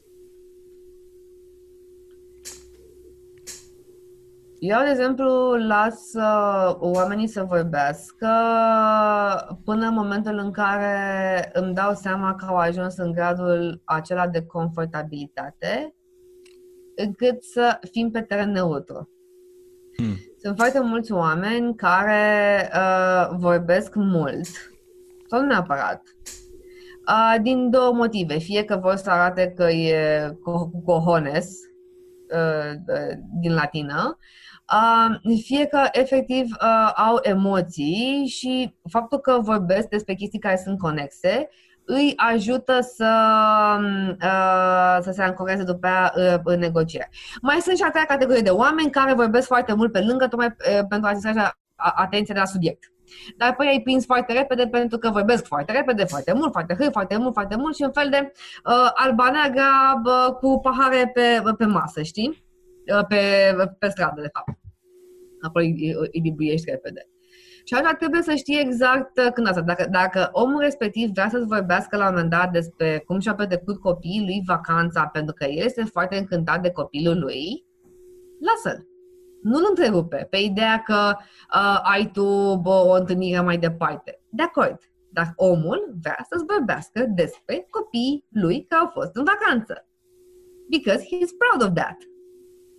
[4.60, 8.28] Eu, de exemplu, las uh, oamenii să vorbească
[9.64, 14.45] până în momentul în care îmi dau seama că au ajuns în gradul acela de
[14.45, 15.95] confortabilitate,
[16.95, 19.10] încât să fim pe teren neutru.
[19.95, 20.16] Hmm.
[20.41, 24.47] Sunt foarte mulți oameni care uh, vorbesc mult,
[25.28, 26.01] sau nu neapărat,
[27.08, 28.38] uh, din două motive.
[28.38, 31.49] Fie că vor să arate că e cu cojones,
[32.34, 32.74] uh,
[33.41, 34.26] din latină, uh,
[35.43, 41.49] fie că efectiv uh, au emoții și faptul că vorbesc despre chestii care sunt conexe
[41.89, 43.11] îi ajută să,
[44.24, 47.09] uh, să se ancoreze după aia uh, în negociere.
[47.41, 50.47] Mai sunt și a treia categorie de oameni care vorbesc foarte mult pe lângă, tocmai
[50.47, 51.39] uh, pentru a distrage
[51.76, 52.91] atenția de la subiect.
[53.38, 56.89] Dar apoi ai prins foarte repede pentru că vorbesc foarte repede, foarte mult, foarte hâi,
[56.91, 58.32] foarte mult, foarte mult și un fel de
[58.65, 62.45] uh, albaneaga uh, cu pahare pe, pe masă, știi?
[62.97, 63.18] Uh, pe,
[63.80, 64.57] pe stradă, de fapt.
[65.41, 67.07] Apoi îi, îi libuiești repede.
[67.67, 69.61] Și atunci trebuie să știi exact uh, când asta.
[69.61, 73.79] Dacă, dacă omul respectiv vrea să-ți vorbească la un moment dat despre cum și-a petrecut
[73.79, 77.65] copiii lui vacanța, pentru că el este foarte încântat de copilul lui,
[78.39, 78.88] lasă-l.
[79.41, 84.21] Nu-l întrerupe pe ideea că uh, ai tu bă, o întâlnire mai departe.
[84.29, 84.79] De acord.
[85.09, 89.88] Dar omul vrea să-ți vorbească despre copiii lui care au fost în vacanță.
[90.69, 91.97] Because he's proud of that.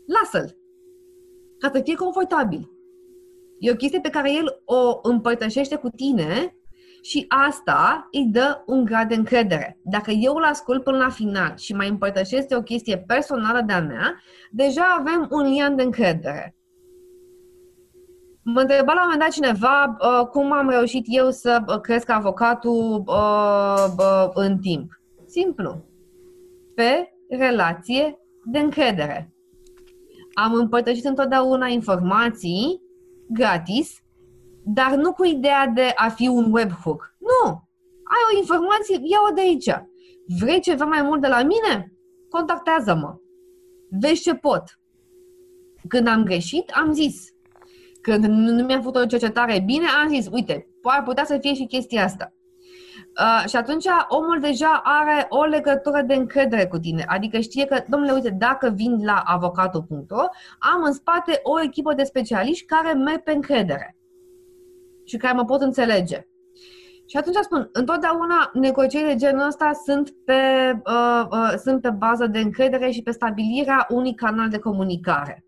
[0.06, 0.57] Lasă-l.
[1.58, 2.70] Ca să fie confortabil.
[3.58, 6.56] E o chestie pe care el o împărtășește cu tine
[7.02, 9.78] și asta îi dă un grad de încredere.
[9.82, 14.22] Dacă eu îl ascult până la final și mai împărtășesc o chestie personală de-a mea,
[14.50, 16.56] deja avem un lian de încredere.
[18.42, 22.10] Mă întreba la un moment dat cineva uh, cum am reușit eu să uh, cresc
[22.10, 25.00] avocatul uh, uh, în timp.
[25.26, 25.84] Simplu.
[26.74, 29.32] Pe relație de încredere.
[30.44, 32.82] Am împărtășit întotdeauna informații
[33.28, 34.02] gratis,
[34.64, 37.16] dar nu cu ideea de a fi un webhook.
[37.18, 37.50] Nu!
[38.04, 39.70] Ai o informație, ia-o de aici.
[40.40, 41.92] Vrei ceva mai mult de la mine?
[42.28, 43.14] Contactează-mă.
[44.00, 44.62] Vezi ce pot.
[45.88, 47.28] Când am greșit, am zis.
[48.00, 51.66] Când nu mi-am făcut o cercetare bine, am zis, uite, poate putea să fie și
[51.66, 52.32] chestia asta.
[53.20, 57.04] Uh, și atunci omul deja are o legătură de încredere cu tine.
[57.08, 60.22] Adică știe că, domnule, uite, dacă vin la avocatul.ro,
[60.58, 63.96] am în spate o echipă de specialiști care merg pe încredere
[65.04, 66.26] și care mă pot înțelege.
[67.06, 70.42] Și atunci spun, întotdeauna negocierile de genul ăsta sunt pe,
[70.86, 75.44] uh, uh, sunt pe bază de încredere și pe stabilirea unui canal de comunicare.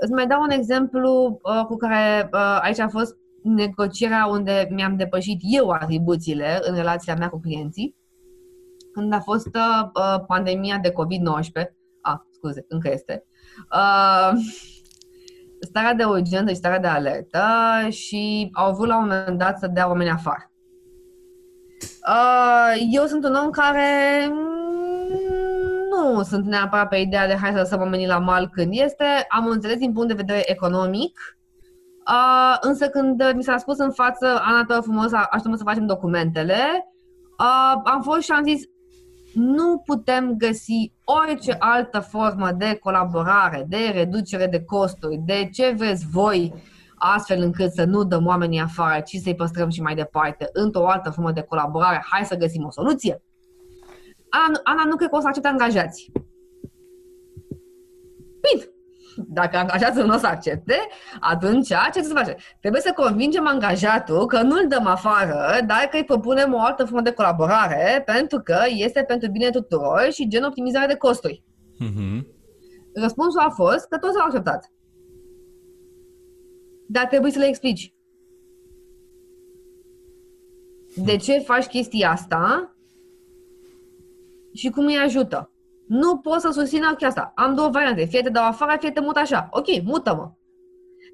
[0.00, 3.16] Îți mai dau un exemplu uh, cu care uh, aici a fost
[3.46, 7.96] negocierea unde mi-am depășit eu atribuțiile în relația mea cu clienții,
[8.92, 10.92] când a fost uh, pandemia de COVID-19,
[12.00, 13.24] a, ah, scuze, încă este,
[13.72, 14.32] uh,
[15.60, 17.42] starea de urgență și starea de alertă
[17.88, 20.50] și au vrut la un moment dat să dea oamenii afară.
[22.08, 24.26] Uh, eu sunt un om care
[25.90, 29.04] nu sunt neapărat pe ideea de hai să lăsăm oamenii la mal când este.
[29.28, 31.35] Am înțeles din punct de vedere economic
[32.10, 36.58] Uh, însă când mi s-a spus în față, Ana, tău frumos, așteptăm să facem documentele,
[37.38, 38.62] uh, am fost și am zis,
[39.34, 46.06] nu putem găsi orice altă formă de colaborare, de reducere de costuri, de ce vreți
[46.06, 46.54] voi,
[46.94, 51.10] astfel încât să nu dăm oamenii afară, ci să-i păstrăm și mai departe într-o altă
[51.10, 52.04] formă de colaborare.
[52.10, 53.22] Hai să găsim o soluție.
[54.28, 56.12] Ana, Ana nu cred că o să accepte angajați.
[58.40, 58.70] Bine,
[59.16, 60.74] dacă angajatul nu o să accepte,
[61.20, 62.36] atunci ce să face?
[62.60, 67.00] Trebuie să convingem angajatul că nu-l dăm afară, dar că îi propunem o altă formă
[67.00, 71.42] de colaborare pentru că este pentru bine tuturor și gen optimizare de costuri.
[71.84, 72.26] Mm-hmm.
[72.94, 74.72] Răspunsul a fost că toți au acceptat.
[76.88, 77.94] Dar trebuie să le explici.
[80.96, 82.76] De ce faci chestia asta
[84.54, 85.50] și cum îi ajută.
[85.86, 87.32] Nu pot să susțin asta.
[87.34, 88.04] Am două variante.
[88.04, 89.48] Fie te dau afară, fie te mut așa.
[89.50, 90.32] Ok, mută-mă.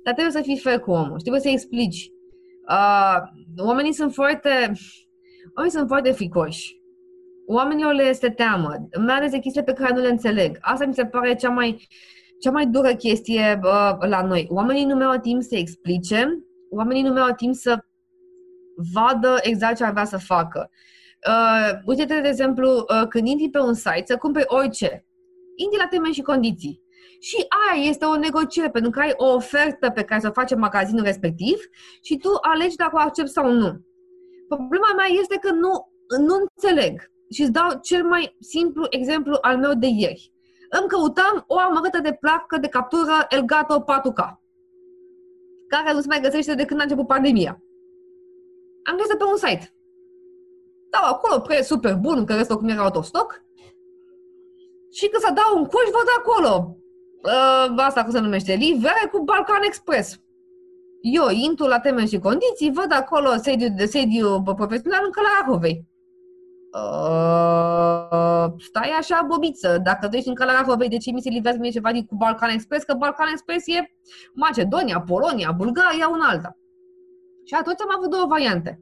[0.04, 1.20] Dar trebuie să fii fair cu omul.
[1.20, 2.10] Trebuie să explici.
[2.68, 3.16] Uh,
[3.56, 4.72] oamenii sunt foarte...
[5.56, 6.80] Oamenii sunt foarte fricoși.
[7.46, 10.58] Oamenilor le este teamă, mai ales de chestiile pe care nu le înțeleg.
[10.60, 11.88] Asta mi se pare cea mai,
[12.40, 14.46] cea mai dură chestie uh, la noi.
[14.50, 17.84] Oamenii nu mai au timp să explice, oamenii nu mai au timp să
[18.92, 20.70] vadă exact ce ar vrea să facă.
[21.28, 25.06] Uh, uite-te, de exemplu, uh, când intri pe un site să cumperi orice,
[25.56, 26.82] intri la termeni și condiții.
[27.20, 30.54] Și aia este o negociere, pentru că ai o ofertă pe care să o face
[30.54, 31.56] magazinul respectiv
[32.02, 33.80] și tu alegi dacă o accepti sau nu.
[34.48, 37.10] Problema mea este că nu, nu înțeleg.
[37.30, 40.32] Și îți dau cel mai simplu exemplu al meu de ieri.
[40.80, 44.20] Îmi căutam o amărâtă de placă de captură Elgato 4K,
[45.68, 47.62] care nu se mai găsește de când a început pandemia.
[48.82, 49.74] Am găsit pe un site.
[50.94, 53.44] Dau acolo preț super bun, că restul cum era autostoc.
[54.90, 56.76] Și când să dau un coș, văd acolo.
[57.22, 60.20] Uh, asta cum se numește, livrare cu Balkan Express.
[61.00, 65.86] Eu intru la teme și condiții, văd acolo sediu, de sediu profesional în Călarahovei.
[66.72, 71.70] Uh, stai așa, bobiță, dacă tu ești în Călarahovei, de ce mi se livrează mie
[71.70, 72.84] ceva cu Balkan Express?
[72.84, 73.96] Că Balkan Express e
[74.34, 76.56] Macedonia, Polonia, Bulgaria, un alta.
[77.44, 78.80] Și atunci am avut două variante.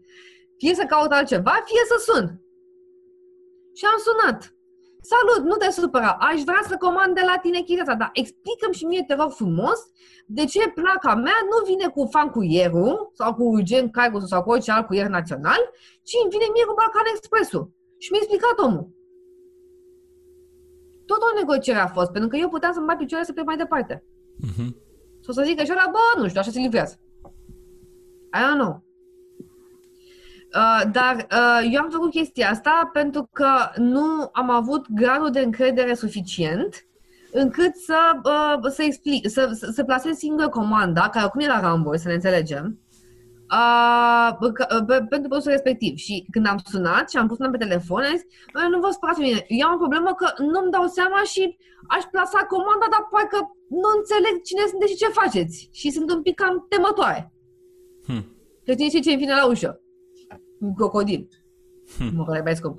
[0.61, 2.25] Fie să caut altceva, fie să sun.
[3.79, 4.41] Și am sunat.
[5.13, 8.73] Salut, nu te supăra, aș vrea să comand de la tine chestia asta, dar explicăm
[8.79, 9.79] și mie, te rog frumos,
[10.27, 14.71] de ce placa mea nu vine cu fancurierul sau cu Gen Cargo sau cu orice
[14.71, 15.63] alt curier național,
[16.09, 17.65] ci îmi vine mie cu Balcan Expressul.
[18.03, 18.87] Și mi-a explicat omul.
[21.07, 23.57] Tot o negociere a fost, pentru că eu puteam să-mi mai picioare să plec mai
[23.57, 24.05] departe.
[24.47, 24.71] Uh-huh.
[25.25, 26.95] Sau să zic că și ăla, bă, nu știu, așa se livrează.
[28.37, 28.90] I don't know.
[30.55, 35.41] Uh, dar uh, eu am făcut chestia asta pentru că nu am avut gradul de
[35.41, 36.87] încredere suficient
[37.33, 41.61] încât să, uh, să explic, să, să, să plasez singură comanda, care acum e la
[41.61, 42.79] Rambo, să ne înțelegem,
[43.53, 45.97] uh, uh, pentru produsul respectiv.
[45.97, 48.25] Și când am sunat și am pus pe telefon, am zis,
[48.71, 51.57] nu vă sperați mine, eu am o problemă că nu-mi dau seama și
[51.89, 53.39] aș plasa comanda, dar poate că
[53.69, 55.69] nu înțeleg cine sunteți și ce faceți.
[55.73, 57.33] Și sunt un pic cam temătoare.
[58.07, 58.25] Hmm.
[58.65, 59.80] Că cine știe ce vine la ușă
[60.61, 61.29] un crocodil.
[61.97, 62.11] Hmm.
[62.15, 62.79] Mă mai scump.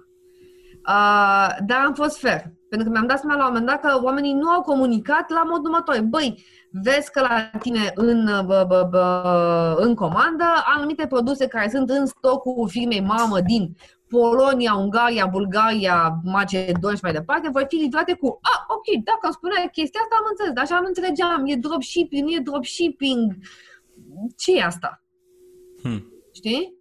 [0.87, 2.53] Uh, dar am fost fair.
[2.69, 5.43] Pentru că mi-am dat seama la un moment dat că oamenii nu au comunicat la
[5.43, 6.01] modul următor.
[6.01, 11.89] Băi, vezi că la tine în, bă, bă, bă, în comandă anumite produse care sunt
[11.89, 13.75] în stocul firmei mamă din
[14.07, 19.33] Polonia, Ungaria, Bulgaria, Macedonia și mai departe, vor fi livrate cu a, ok, dacă îmi
[19.33, 23.35] spuneai chestia asta, am înțeles, dar așa nu înțelegeam, e dropshipping, nu e dropshipping,
[24.37, 25.03] ce e asta?
[25.81, 26.01] Hmm.
[26.33, 26.80] Știi?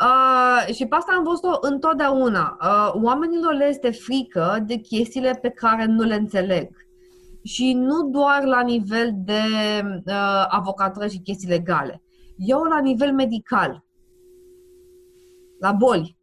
[0.00, 2.58] Uh, și pe asta am văzut-o întotdeauna.
[2.62, 6.86] Uh, oamenilor le este frică de chestiile pe care nu le înțeleg.
[7.42, 9.42] Și nu doar la nivel de
[10.06, 12.02] uh, avocatură și chestii legale.
[12.36, 13.84] Eu la nivel medical.
[15.60, 16.16] La boli.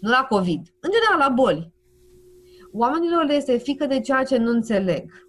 [0.00, 0.60] Nu la COVID.
[0.80, 1.72] În general, la boli.
[2.72, 5.28] Oamenilor le este frică de ceea ce nu înțeleg.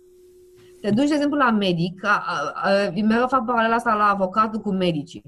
[0.81, 2.03] Te duci, de exemplu, la medic.
[2.05, 5.23] A, a, a, mereu fac paralela asta la avocatul cu medicii.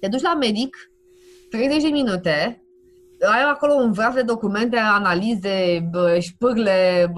[0.00, 0.76] Te duci la medic
[1.54, 2.62] 30 de minute,
[3.32, 5.88] ai acolo un vraf de documente, analize,
[6.20, 7.12] șpârle,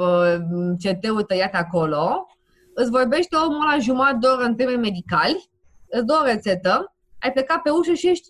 [0.83, 2.27] CT-uri tăiate acolo,
[2.75, 5.51] îți vorbește omul la jumătate de oră în termeni medicali,
[5.89, 8.29] îți dă o rețetă, ai plecat pe ușă și ești,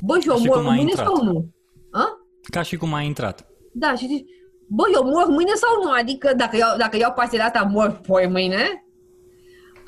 [0.00, 1.06] bă, și eu și mor mâine intrat.
[1.06, 1.54] sau nu?
[1.90, 2.04] A?
[2.50, 3.46] Ca și cum ai intrat.
[3.72, 4.30] Da, și zici,
[4.68, 5.90] bă, eu mor mâine sau nu?
[5.90, 8.84] Adică dacă iau, dacă iau pastile astea, mor poi mâine?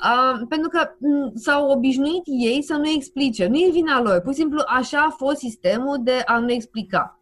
[0.03, 3.47] Uh, pentru că m- s-au obișnuit ei să nu explice.
[3.47, 4.19] Nu e vina lor.
[4.19, 7.19] Pur și simplu așa a fost sistemul de a nu explica.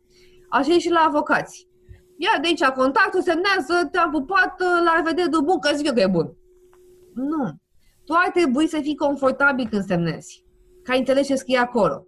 [0.50, 1.68] Așa e și la avocați.
[2.18, 6.00] Ia de aici contactul, semnează, te-am pupat, la revedere de bun, că zic eu că
[6.00, 6.34] e bun.
[7.14, 7.52] Nu.
[8.06, 10.46] Tu ar trebui să fii confortabil când semnezi.
[10.84, 12.08] Ca înțelegi ce scrie acolo.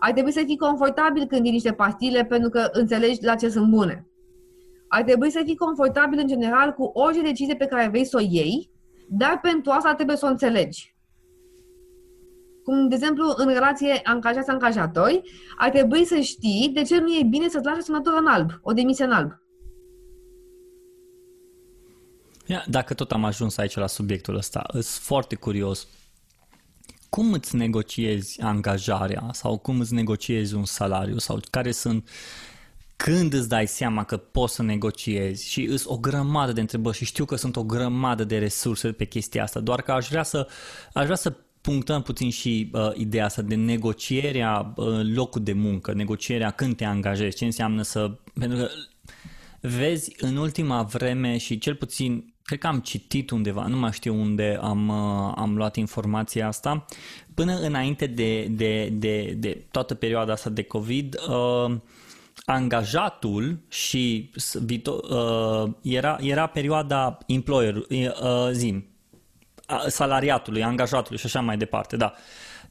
[0.00, 3.70] Ar trebui să fii confortabil când iei niște pastile pentru că înțelegi la ce sunt
[3.70, 4.06] bune.
[4.88, 8.20] Ar trebui să fii confortabil în general cu orice decizie pe care vrei să o
[8.30, 8.70] iei
[9.14, 10.94] dar pentru asta trebuie să o înțelegi.
[12.64, 15.22] Cum, de exemplu, în relație angajați-angajatori,
[15.58, 18.72] ar trebui să știi de ce nu e bine să-ți lași semnătură în alb, o
[18.72, 19.30] demisie în alb.
[22.46, 25.88] Ia, dacă tot am ajuns aici la subiectul ăsta, sunt foarte curios.
[27.08, 32.08] Cum îți negociezi angajarea sau cum îți negociezi un salariu sau care sunt
[33.02, 35.50] când îți dai seama că poți să negociezi?
[35.50, 39.04] Și îți o grămadă de întrebări și știu că sunt o grămadă de resurse pe
[39.04, 40.48] chestia asta, doar că aș vrea să,
[40.92, 45.92] aș vrea să punctăm puțin și uh, ideea asta de negocierea uh, locul de muncă,
[45.92, 48.10] negocierea când te angajezi, ce înseamnă să...
[48.38, 48.68] Pentru că
[49.60, 54.14] vezi în ultima vreme și cel puțin cred că am citit undeva, nu mai știu
[54.14, 56.84] unde am, uh, am luat informația asta,
[57.34, 61.76] până înainte de, de, de, de toată perioada asta de COVID, uh,
[62.44, 64.30] angajatul și
[64.86, 68.86] uh, era, era perioada employer, uh, zim,
[69.88, 72.12] salariatului, angajatului și așa mai departe, da.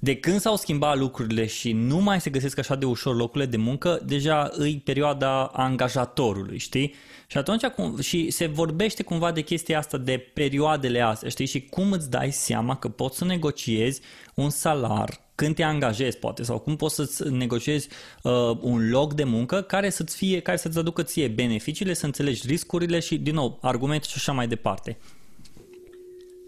[0.04, 3.58] De când s-au schimbat lucrurile și nu mai se găsesc așa de ușor locurile de
[3.58, 6.94] muncă, deja îi perioada angajatorului, știi?
[7.28, 7.62] Și atunci
[8.02, 11.46] și se vorbește cumva de chestia asta de perioadele astea, știi?
[11.46, 14.02] Și cum îți dai seama că poți să negociezi
[14.36, 17.90] un salar când te angajezi, poate, sau cum poți să-ți negociezi
[18.24, 22.48] uh, un loc de muncă care să-ți fie, care să-ți aducă ție beneficiile, să înțelegi
[22.48, 24.98] riscurile și, din nou, argumente și așa mai departe.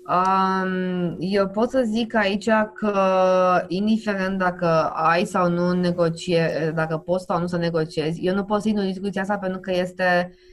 [0.08, 2.96] Um, eu pot să zic aici că,
[3.68, 8.62] indiferent dacă ai sau nu negocie, dacă poți sau nu să negociezi, eu nu pot
[8.62, 10.53] să intru în discuția asta pentru că este uh,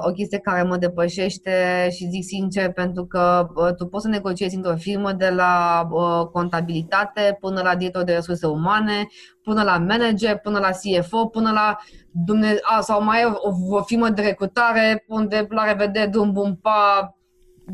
[0.00, 4.56] o chestie care mă depășește și zic sincer pentru că uh, tu poți să negociezi
[4.56, 9.06] într-o firmă de la uh, contabilitate până la director de resurse umane,
[9.42, 11.76] până la manager, până la CFO, până la
[12.10, 16.54] Dumne- a, sau mai e o, o firmă de recrutare unde la revedere, drum bun,
[16.54, 17.14] pa,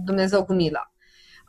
[0.05, 0.93] Dumnezeu cu mila.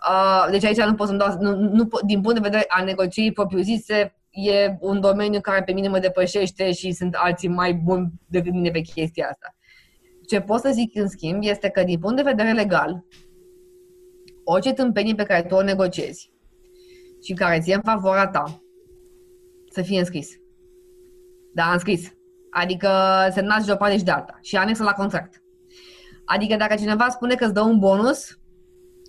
[0.10, 3.32] Uh, deci aici nu pot să-mi dau, nu, nu, din punct de vedere a negocierii
[3.32, 8.54] propriu-zise, e un domeniu care pe mine mă depășește și sunt alții mai buni decât
[8.54, 9.55] mine pe chestia asta.
[10.28, 13.06] Ce pot să zic în schimb este că din punct de vedere legal,
[14.44, 16.34] orice tâmpenie pe care tu o negociezi
[17.22, 18.62] și care ție în favoarea ta,
[19.72, 20.30] să fie înscris.
[21.54, 22.12] Da, înscris.
[22.52, 22.90] Adică
[23.32, 25.44] semnați de o parte și de alta și anexă la contract.
[26.26, 28.40] Adică dacă cineva spune că îți dă un bonus,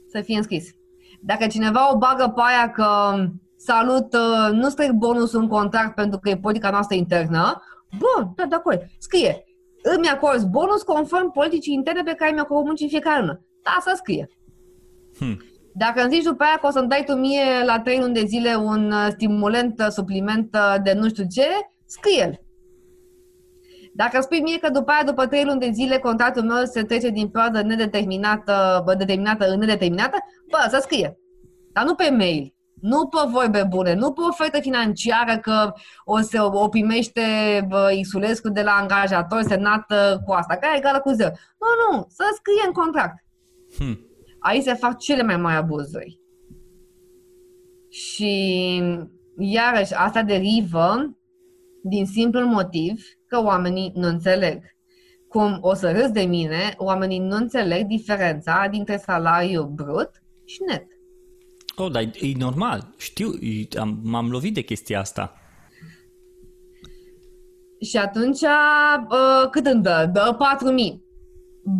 [0.08, 0.70] să fie înscris.
[1.20, 3.14] Dacă cineva o bagă pe aia că
[3.56, 7.62] salut, uh, nu scrie bonusul în contract pentru că e politica noastră internă,
[7.98, 9.44] bun, da, de acord, scrie.
[9.94, 13.40] Îmi acord bonus conform politicii interne pe care mi o muncii în fiecare lună.
[13.62, 14.28] Da, să scrie.
[15.18, 15.36] Hmm.
[15.74, 18.24] Dacă îmi zici după aia că o să-mi dai tu mie la 3 luni de
[18.24, 21.46] zile un uh, stimulent, uh, supliment de nu știu ce,
[21.86, 22.40] scrie-l.
[23.94, 27.08] Dacă spui mie că după aia, după trei luni de zile, contractul meu se trece
[27.08, 30.16] din perioadă nedeterminată, bă, determinată în nedeterminată,
[30.50, 31.18] bă, să scrie.
[31.72, 32.54] Dar nu pe mail.
[32.90, 35.72] Nu pe vorbe bune, nu pe ofertă financiară că
[36.04, 37.22] o să o primește
[37.68, 41.30] bă, Isulescu de la angajator semnată cu asta, care e egală cu zero.
[41.60, 43.24] Nu, nu, să scrie în contract.
[43.76, 43.98] Hmm.
[44.38, 46.20] Aici se fac cele mai mari abuzuri.
[47.90, 48.82] Și
[49.38, 51.16] iarăși asta derivă
[51.82, 54.62] din simplul motiv că oamenii nu înțeleg.
[55.28, 60.10] Cum o să râs de mine, oamenii nu înțeleg diferența dintre salariu brut
[60.44, 60.95] și net.
[61.76, 62.94] Oh, dar e, e normal.
[62.96, 63.30] Știu,
[63.78, 65.34] am, m-am lovit de chestia asta.
[67.80, 70.10] Și atunci, uh, cât îmi dă?
[70.12, 70.96] Dă 4.000.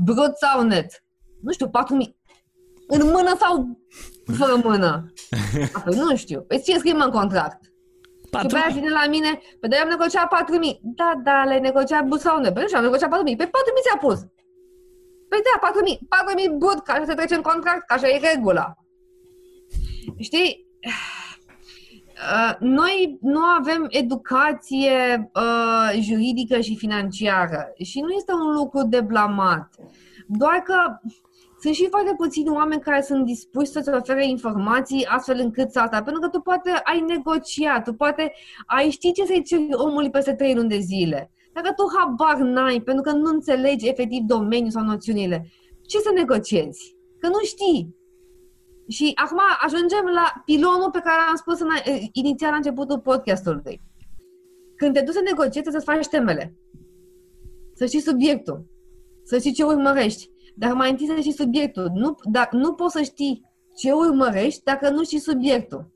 [0.05, 1.05] Brut sau net?
[1.43, 1.73] Nu știu, 4.000.
[2.87, 3.81] În mână sau
[4.39, 5.13] fără mână?
[5.79, 6.41] Apoi nu știu.
[6.41, 7.61] Păi ce scrie în contract?
[8.31, 10.79] 4 și pe vine la mine, pe de am negociat 4.000.
[10.83, 12.03] Da, da, le-ai negociat
[12.37, 12.53] unde?
[12.53, 13.37] Păi nu știu, am negociat 4.000.
[13.37, 13.51] Pe 4.000
[13.83, 14.19] ți-a pus.
[15.29, 15.99] Păi da, 4.000.
[16.49, 18.75] 4.000 brut, ca să trece în contract, ca așa e regula.
[20.19, 20.67] Știi?
[22.17, 29.01] Uh, noi nu avem educație uh, juridică și financiară și nu este un lucru de
[29.01, 29.75] blamat.
[30.27, 30.75] Doar că
[31.61, 36.03] sunt și foarte puțini oameni care sunt dispuși să-ți ofere informații astfel încât să asta.
[36.03, 38.33] Pentru că tu poate ai negociat, tu poate
[38.67, 41.31] ai ști ce să-i ceri omului peste trei luni de zile.
[41.53, 45.47] Dacă tu habar n-ai, pentru că nu înțelegi efectiv domeniul sau noțiunile,
[45.87, 46.97] ce să negociezi?
[47.19, 47.95] Că nu știi.
[48.89, 51.69] Și acum ajungem la pilonul pe care am spus în,
[52.13, 53.81] inițial la începutul podcastului.
[54.77, 56.57] Când te duci să negociezi, să-ți faci temele.
[57.75, 58.67] Să știi subiectul.
[59.25, 61.91] Să știi ce urmărești dar mai întâi să știi subiectul.
[61.95, 65.95] Nu, dar nu poți să știi ce urmărești dacă nu știi subiectul.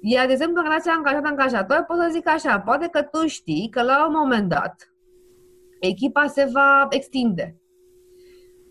[0.00, 3.82] Iar, de exemplu, în relația angajat-angajator, pot să zic așa, poate că tu știi că
[3.82, 4.94] la un moment dat
[5.80, 7.61] echipa se va extinde.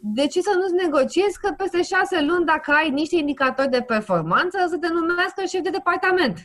[0.04, 4.58] De ce să nu-ți negociezi că peste șase luni, dacă ai niște indicatori de performanță,
[4.70, 6.38] să te numească șef de departament?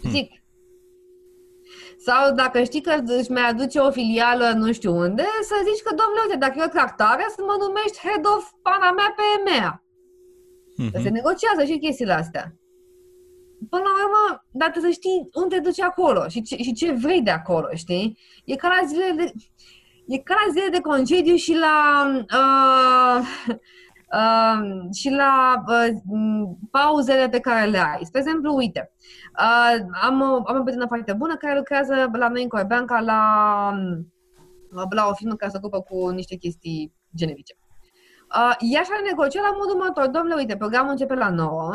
[0.00, 0.10] Hmm.
[0.10, 0.30] Zic,
[1.98, 5.94] sau dacă știi că își mai aduce o filială nu știu unde, să zici că,
[6.00, 9.80] domnule, uite, dacă e o tractare, să mă numești Head of pana mea pe EMEA.
[10.82, 11.02] Mm-hmm.
[11.02, 12.54] se negociază și chestiile astea.
[13.70, 17.22] Până la urmă, dar să știi unde te duci acolo și ce, și ce vrei
[17.22, 18.18] de acolo, știi?
[18.44, 19.32] E ca la zile de,
[20.06, 22.06] e ca la zile de concediu și la
[22.40, 23.26] uh,
[24.18, 28.04] uh, și la uh, pauzele pe care le ai.
[28.04, 28.92] Spre exemplu, uite,
[29.38, 33.20] uh, am, o, am o prietenă foarte bună care lucrează la noi în Corbeanca la
[34.90, 37.56] la o firmă care se ocupă cu niște chestii generice.
[38.36, 40.06] Uh, ea și-a negociat la modul următor.
[40.06, 41.72] Domnule, uite, programul începe la 9,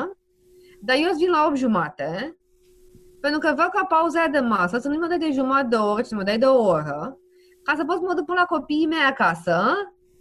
[0.82, 2.38] dar eu îți vin la 8 jumate,
[3.21, 5.75] pentru că vreau ca pauza aia de masă să nu mă dai de jumătate de
[5.75, 7.17] oră, ci să mă dai de o oră,
[7.64, 9.74] ca să pot să mă duc până la copiii mei acasă,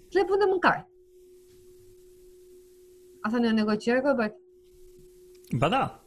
[0.08, 0.90] să le pun de mâncare.
[3.20, 4.34] Asta nu e o negociere, Robert?
[5.58, 6.04] Ba da.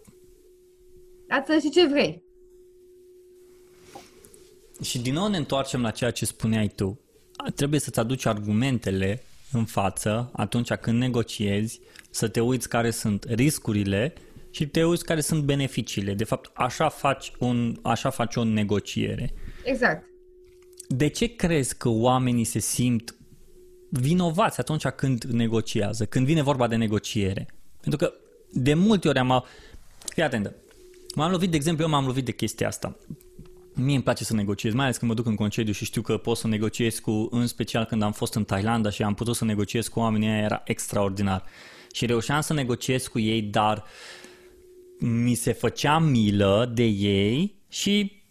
[1.28, 2.24] Dar să știi ce vrei.
[4.82, 7.00] Și din nou ne întoarcem la ceea ce spuneai tu.
[7.56, 11.80] Trebuie să-ți aduci argumentele în față atunci când negociezi,
[12.10, 14.14] să te uiți care sunt riscurile
[14.50, 16.14] și te uiți care sunt beneficiile.
[16.14, 19.34] De fapt, așa faci, un, așa faci o negociere.
[19.64, 20.13] Exact.
[20.88, 23.16] De ce crezi că oamenii se simt
[23.90, 27.48] vinovați atunci când negociază, când vine vorba de negociere?
[27.82, 28.14] Pentru că
[28.52, 29.44] de multe ori am...
[30.14, 30.56] Fii atentă.
[31.16, 32.98] M-am lovit, de exemplu, eu m-am lovit de chestia asta.
[33.74, 36.18] Mie îmi place să negociez, mai ales când mă duc în concediu și știu că
[36.18, 39.46] pot să negociez cu, în special când am fost în Thailanda și am putut să
[39.46, 41.44] negociez cu oamenii aia, era extraordinar.
[41.92, 43.84] Și reușeam să negociez cu ei, dar
[45.00, 48.23] mi se făcea milă de ei și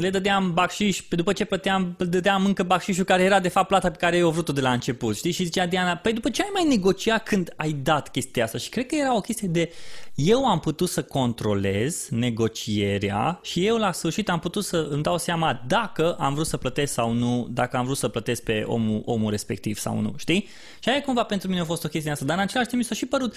[0.00, 3.90] le dădeam bacșiș, pe după ce plăteam, dădeam încă bacșișul care era de fapt plata
[3.90, 5.32] pe care eu vrut-o de la început, știi?
[5.32, 8.58] Și zicea Diana, păi după ce ai mai negociat când ai dat chestia asta?
[8.58, 9.72] Și cred că era o chestie de,
[10.14, 15.18] eu am putut să controlez negocierea și eu la sfârșit am putut să îmi dau
[15.18, 19.02] seama dacă am vrut să plătesc sau nu, dacă am vrut să plătesc pe omul,
[19.04, 20.48] omul respectiv sau nu, știi?
[20.80, 22.86] Și aia cumva pentru mine a fost o chestie asta, dar în același timp mi
[22.86, 23.34] s-a și părut,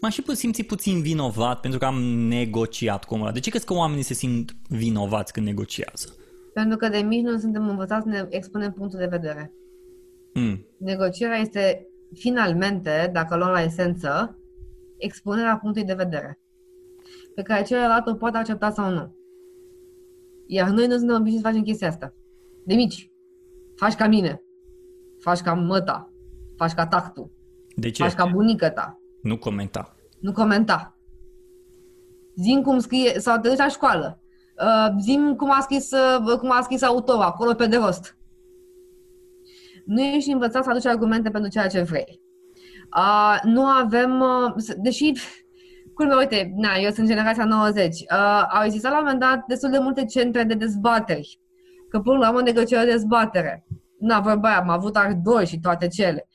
[0.00, 3.34] m-am și simți puțin vinovat pentru că am negociat cu omul ăla.
[3.34, 6.14] De ce crezi că oamenii se simt vinovați când negociază?
[6.54, 9.52] Pentru că de mici nu suntem învățați să ne expunem punctul de vedere.
[10.34, 10.66] Mm.
[10.78, 14.38] Negocierea este finalmente, dacă luăm la esență,
[14.98, 16.40] expunerea punctului de vedere
[17.34, 19.14] pe care celălalt o poate accepta sau nu.
[20.46, 22.14] Iar noi nu suntem obișnuiți să facem chestia asta.
[22.64, 23.10] De mici.
[23.76, 24.42] Faci ca mine.
[25.18, 26.12] Faci ca măta.
[26.56, 27.30] Faci ca tactul.
[27.76, 28.02] De ce?
[28.02, 28.99] Faci ca bunica ta.
[29.22, 29.96] Nu comenta.
[30.20, 30.96] Nu comenta.
[32.36, 34.20] Zim cum scrie, sau te duci la școală.
[34.60, 38.18] Uh, zim cum a scris, uh, cum a scris autorul acolo pe de rost.
[39.84, 42.20] Nu ești învățat să aduci argumente pentru ceea ce vrei.
[42.96, 45.12] Uh, nu avem, uh, deși,
[45.94, 49.70] cum uite, na, eu sunt generația 90, uh, au existat la un moment dat destul
[49.70, 51.38] de multe centre de dezbateri.
[51.88, 53.66] Că până la urmă negociere de dezbatere.
[53.98, 56.28] Na, vorba aia, am avut ardoi și toate cele.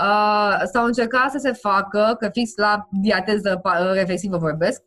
[0.00, 3.60] Uh, s-au încercat să se facă, că fix la diateză
[3.92, 4.82] reflexivă vorbesc,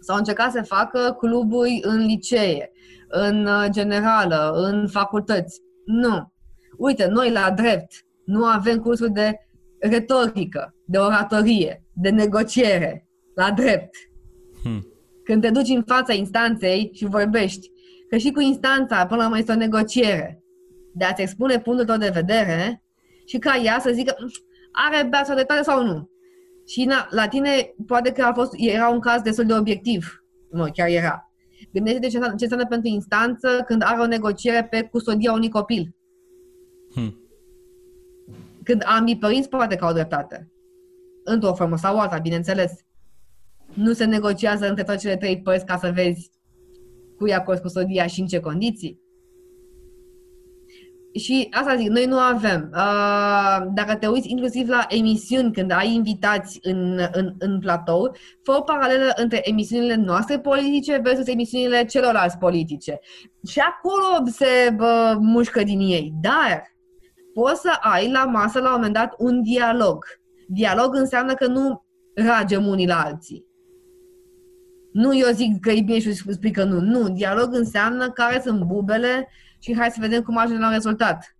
[0.00, 2.72] s-au încercat să se facă cluburi în licee,
[3.08, 5.60] în uh, generală, în facultăți.
[5.84, 6.32] Nu.
[6.78, 7.92] Uite, noi la drept
[8.24, 9.38] nu avem cursuri de
[9.80, 13.96] retorică, de oratorie, de negociere, la drept.
[14.62, 14.86] Hmm.
[15.24, 17.70] Când te duci în fața instanței și vorbești,
[18.10, 20.44] că și cu instanța până la urmă este o negociere
[20.94, 22.83] de a-ți expune punctul tău de vedere
[23.24, 24.16] și ca ea să zică
[24.72, 26.10] are bea sau dreptate sau nu.
[26.66, 30.24] Și na, la tine poate că a fost, era un caz destul de obiectiv.
[30.50, 31.32] Nu, chiar era.
[31.72, 35.94] Gândește-te ce, ce înseamnă pentru instanță când are o negociere pe custodia unui copil.
[36.92, 37.18] Hmm.
[38.62, 40.52] Când ambii părinți poate că au dreptate.
[41.24, 42.72] Într-o formă sau alta, bineînțeles.
[43.74, 46.30] Nu se negociază între toate cele trei părți ca să vezi
[47.16, 49.00] cui acorzi custodia și în ce condiții.
[51.20, 52.70] Și asta zic, noi nu avem.
[52.72, 58.52] Uh, dacă te uiți inclusiv la emisiuni, când ai invitați în, în, în platou, fă
[58.52, 62.98] o paralelă între emisiunile noastre politice versus emisiunile celorlalți politice.
[63.46, 66.14] Și acolo se bă, mușcă din ei.
[66.20, 66.62] Dar
[67.34, 70.04] poți să ai la masă la un moment dat un dialog.
[70.48, 71.84] Dialog înseamnă că nu
[72.14, 73.46] ragem unii la alții.
[74.92, 76.80] Nu eu zic că e bine și spui că nu.
[76.80, 79.28] Nu, dialog înseamnă care sunt bubele
[79.64, 81.36] și hai să vedem cum ajungem la un rezultat.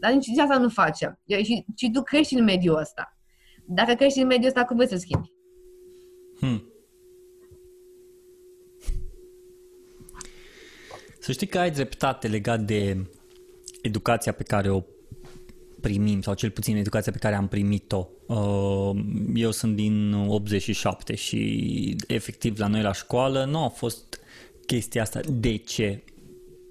[0.00, 1.18] Dar nici, nici asta nu facem.
[1.42, 3.18] Și, și tu crești în mediul ăsta.
[3.66, 5.32] Dacă crești în mediul ăsta, cum vrei să schimbi?
[6.38, 6.72] Hmm.
[11.20, 13.10] Să știi că ai dreptate legat de
[13.82, 14.82] educația pe care o
[15.80, 18.08] primim, sau cel puțin educația pe care am primit-o.
[18.26, 19.00] Uh,
[19.34, 24.20] eu sunt din 87 și efectiv la noi la școală nu a fost
[24.66, 25.20] chestia asta.
[25.28, 26.02] De ce?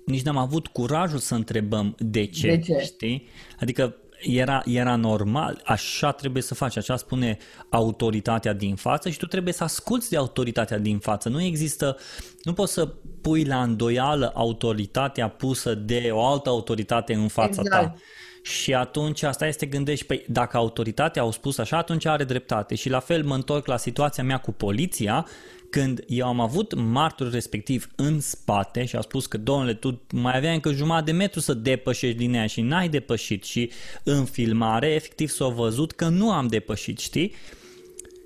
[0.07, 2.79] Nici n-am avut curajul să întrebăm de ce, de ce?
[2.83, 3.27] știi?
[3.59, 7.37] Adică era, era normal, așa trebuie să faci, așa spune
[7.69, 11.29] autoritatea din față și tu trebuie să asculți de autoritatea din față.
[11.29, 11.97] Nu există,
[12.43, 12.85] nu poți să
[13.21, 17.85] pui la îndoială autoritatea pusă de o altă autoritate în fața exact.
[17.85, 17.95] ta.
[18.41, 22.75] Și atunci asta este gândești, păi dacă autoritatea au spus așa, atunci are dreptate.
[22.75, 25.27] Și la fel mă întorc la situația mea cu poliția,
[25.69, 30.37] când eu am avut martorul respectiv în spate și a spus că, domnule, tu mai
[30.37, 33.71] aveai încă jumătate de metru să depășești din ea și n-ai depășit și
[34.03, 37.33] în filmare efectiv s-a văzut că nu am depășit, știi?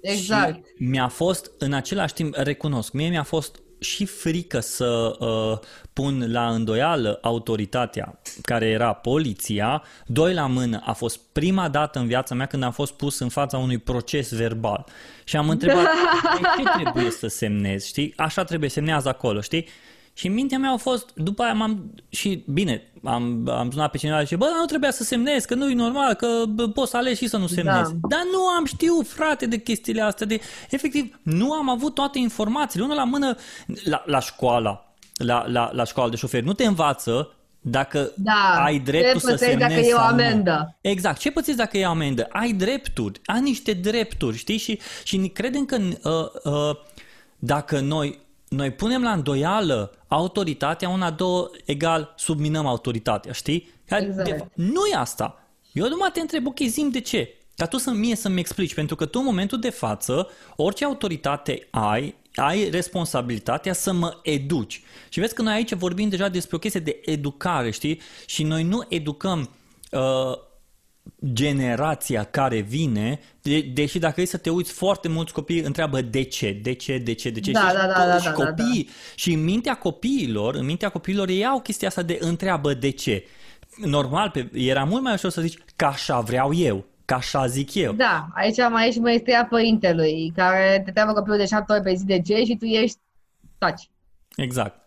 [0.02, 0.66] Exact.
[0.66, 5.60] Și mi-a fost, în același timp, recunosc, mie mi-a fost și frică să uh,
[5.94, 9.84] pun la îndoială autoritatea care era poliția.
[10.06, 13.30] Doi la mână, a fost prima dată în viața mea când am fost pus în
[13.30, 14.86] fața unui proces verbal.
[15.24, 15.86] Și am întrebat,
[16.38, 18.14] de ce trebuie să semnez, știi?
[18.18, 19.68] Așa trebuie, semnează acolo, știi?
[20.14, 23.98] Și în mintea mea a fost, după aia m-am, și bine, am, am sunat pe
[23.98, 26.98] cineva și bă, nu trebuia să semnez, că nu e normal, că bă, poți să
[26.98, 27.92] alegi și să nu semnezi.
[27.92, 28.08] Da.
[28.08, 30.40] Dar nu am știut, frate, de chestiile astea, de,
[30.70, 32.86] efectiv, nu am avut toate informațiile.
[32.86, 33.36] Unul la mână,
[33.84, 38.80] la, la școala, la, la, la școală de șoferi, nu te învață dacă da, ai
[38.80, 40.78] dreptul să semnezi dacă e o amendă.
[40.82, 40.90] Nu.
[40.90, 41.18] Exact.
[41.18, 42.28] Ce pățești dacă e o amendă?
[42.30, 43.22] Ai drepturi.
[43.26, 44.58] Ai niște drepturi, știi?
[44.58, 46.76] Și, și credem că uh, uh,
[47.40, 48.20] dacă noi
[48.56, 53.70] noi punem la îndoială autoritatea, una, două, egal, subminăm autoritatea, știi?
[53.86, 54.30] Exact.
[54.30, 55.48] De, nu e asta.
[55.72, 57.36] Eu numai te întreb, ok, zim de ce?
[57.56, 61.68] Dar tu să mie să-mi explici, pentru că tu în momentul de față, orice autoritate
[61.70, 64.82] ai, ai responsabilitatea să mă educi.
[65.10, 68.02] Și vezi că noi aici vorbim deja despre o chestie de educare, știi?
[68.26, 69.50] Și noi nu educăm
[69.92, 70.38] uh,
[71.34, 76.24] generația care vine, de, deși dacă e să te uiți, foarte mulți copii întreabă de
[76.24, 77.52] ce, de ce, de ce, de ce.
[77.52, 79.14] Da, și, da, da, da, și da, copiii, da, da.
[79.16, 83.26] și în mintea copiilor, în mintea copiilor ei au chestia asta de întreabă de ce.
[83.76, 87.74] Normal, pe, era mult mai ușor să zici că așa vreau eu, că așa zic
[87.74, 87.94] eu.
[87.94, 91.94] Da, aici mai e și măestria părintelui, care te întreabă copilul de șapte ori pe
[91.94, 92.98] zi de ce și tu ești
[93.58, 93.90] taci.
[94.36, 94.81] Exact.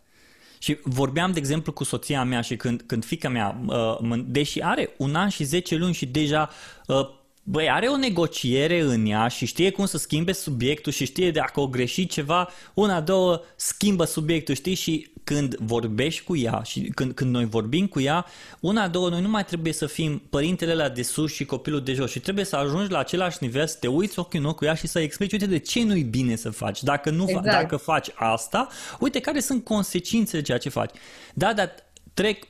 [0.64, 4.90] Și vorbeam, de exemplu, cu soția mea și când, când fica mea, uh, deși are
[4.96, 6.50] un an și 10 luni și deja
[6.86, 7.08] uh,
[7.46, 11.60] Băi, are o negociere în ea și știe cum să schimbe subiectul și știe dacă
[11.60, 14.74] o greșit ceva, una, două, schimbă subiectul, știi?
[14.74, 18.26] Și când vorbești cu ea și când, când noi vorbim cu ea,
[18.60, 21.92] una, două, noi nu mai trebuie să fim părintele la de sus și copilul de
[21.92, 24.64] jos și trebuie să ajungi la același nivel, să te uiți ochi în ochi cu
[24.64, 26.82] ea și să explici, uite, de ce nu-i bine să faci.
[26.82, 27.44] Dacă, nu, exact.
[27.44, 28.68] dacă faci asta,
[29.00, 30.90] uite care sunt consecințele ceea ce faci.
[31.34, 31.74] Da, dar
[32.14, 32.48] trec 30-40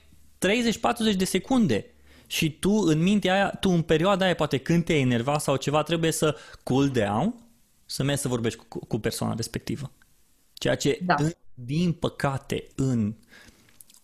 [1.16, 1.93] de secunde
[2.27, 5.83] și tu în mintea aia, tu în perioada aia, poate când te enerva sau ceva,
[5.83, 7.35] trebuie să cool down,
[7.85, 9.91] să mergi să vorbești cu, cu persoana respectivă.
[10.53, 11.14] Ceea ce, da.
[11.18, 13.14] în, din păcate, în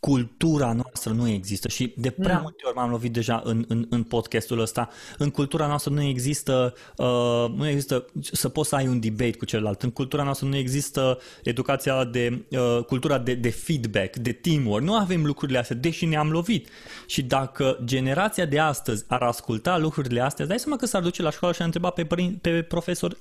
[0.00, 2.40] cultura noastră nu există și de prea mm.
[2.42, 4.88] multe ori m-am lovit deja în, în, în podcastul ăsta.
[5.18, 9.44] În cultura noastră nu există, uh, nu există să poți să ai un debate cu
[9.44, 9.82] celălalt.
[9.82, 14.84] În cultura noastră nu există educația de, uh, cultura de, de feedback, de teamwork.
[14.84, 16.68] Nu avem lucrurile astea, deși ne-am lovit.
[17.06, 21.30] Și dacă generația de astăzi ar asculta lucrurile astea, dai seama că s-ar duce la
[21.30, 23.16] școală și ar întreba pe, părin, pe profesor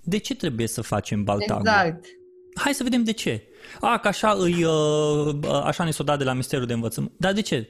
[0.00, 1.66] de ce trebuie să facem baltagul?
[1.66, 2.04] Exact.
[2.54, 3.42] Hai să vedem de ce.
[3.80, 5.34] A, că așa, îi, uh,
[5.64, 7.12] așa ne s-o dat de la Ministerul de Învățământ.
[7.16, 7.68] Dar de ce?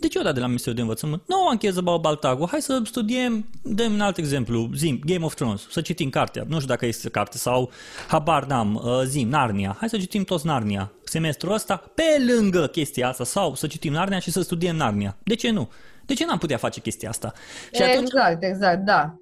[0.00, 1.22] De ce o dat de la Ministerul de Învățământ?
[1.26, 2.46] Nu o anchetă about Baltago.
[2.46, 6.44] Hai să studiem, dăm un alt exemplu, zim, Game of Thrones, să citim cartea.
[6.48, 7.70] Nu știu dacă este carte sau
[8.08, 9.76] habar n-am, uh, zim, Narnia.
[9.78, 10.92] Hai să citim toți Narnia.
[11.04, 15.16] Semestrul ăsta, pe lângă chestia asta, sau să citim Narnia și să studiem Narnia.
[15.22, 15.70] De ce nu?
[16.06, 17.32] De ce n-am putea face chestia asta?
[17.74, 19.14] Și exact, atunci, exact, da.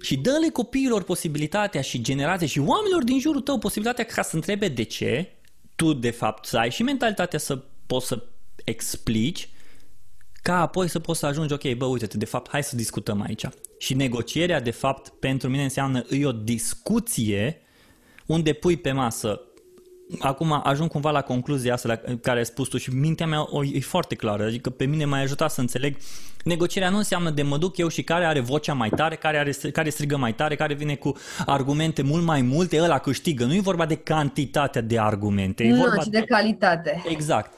[0.00, 4.68] Și dă-le copiilor posibilitatea și generație și oamenilor din jurul tău posibilitatea ca să întrebe
[4.68, 5.32] de ce,
[5.76, 8.22] tu de fapt să ai și mentalitatea să poți să
[8.64, 9.48] explici
[10.42, 13.44] ca apoi să poți să ajungi, ok, bă, uite de fapt, hai să discutăm aici.
[13.78, 17.60] Și negocierea, de fapt, pentru mine înseamnă e o discuție
[18.26, 19.40] unde pui pe masă
[20.18, 23.64] acum ajung cumva la concluzia asta la care ai spus tu și mintea mea o,
[23.64, 25.96] e foarte clară, adică pe mine m-a ajutat să înțeleg
[26.44, 29.50] negocierea nu înseamnă de mă duc eu și care are vocea mai tare, care, are,
[29.72, 33.44] care strigă mai tare, care vine cu argumente mult mai multe, ăla câștigă.
[33.44, 37.02] Nu e vorba de cantitatea de argumente, e nu, vorba ci de calitate.
[37.08, 37.52] Exact.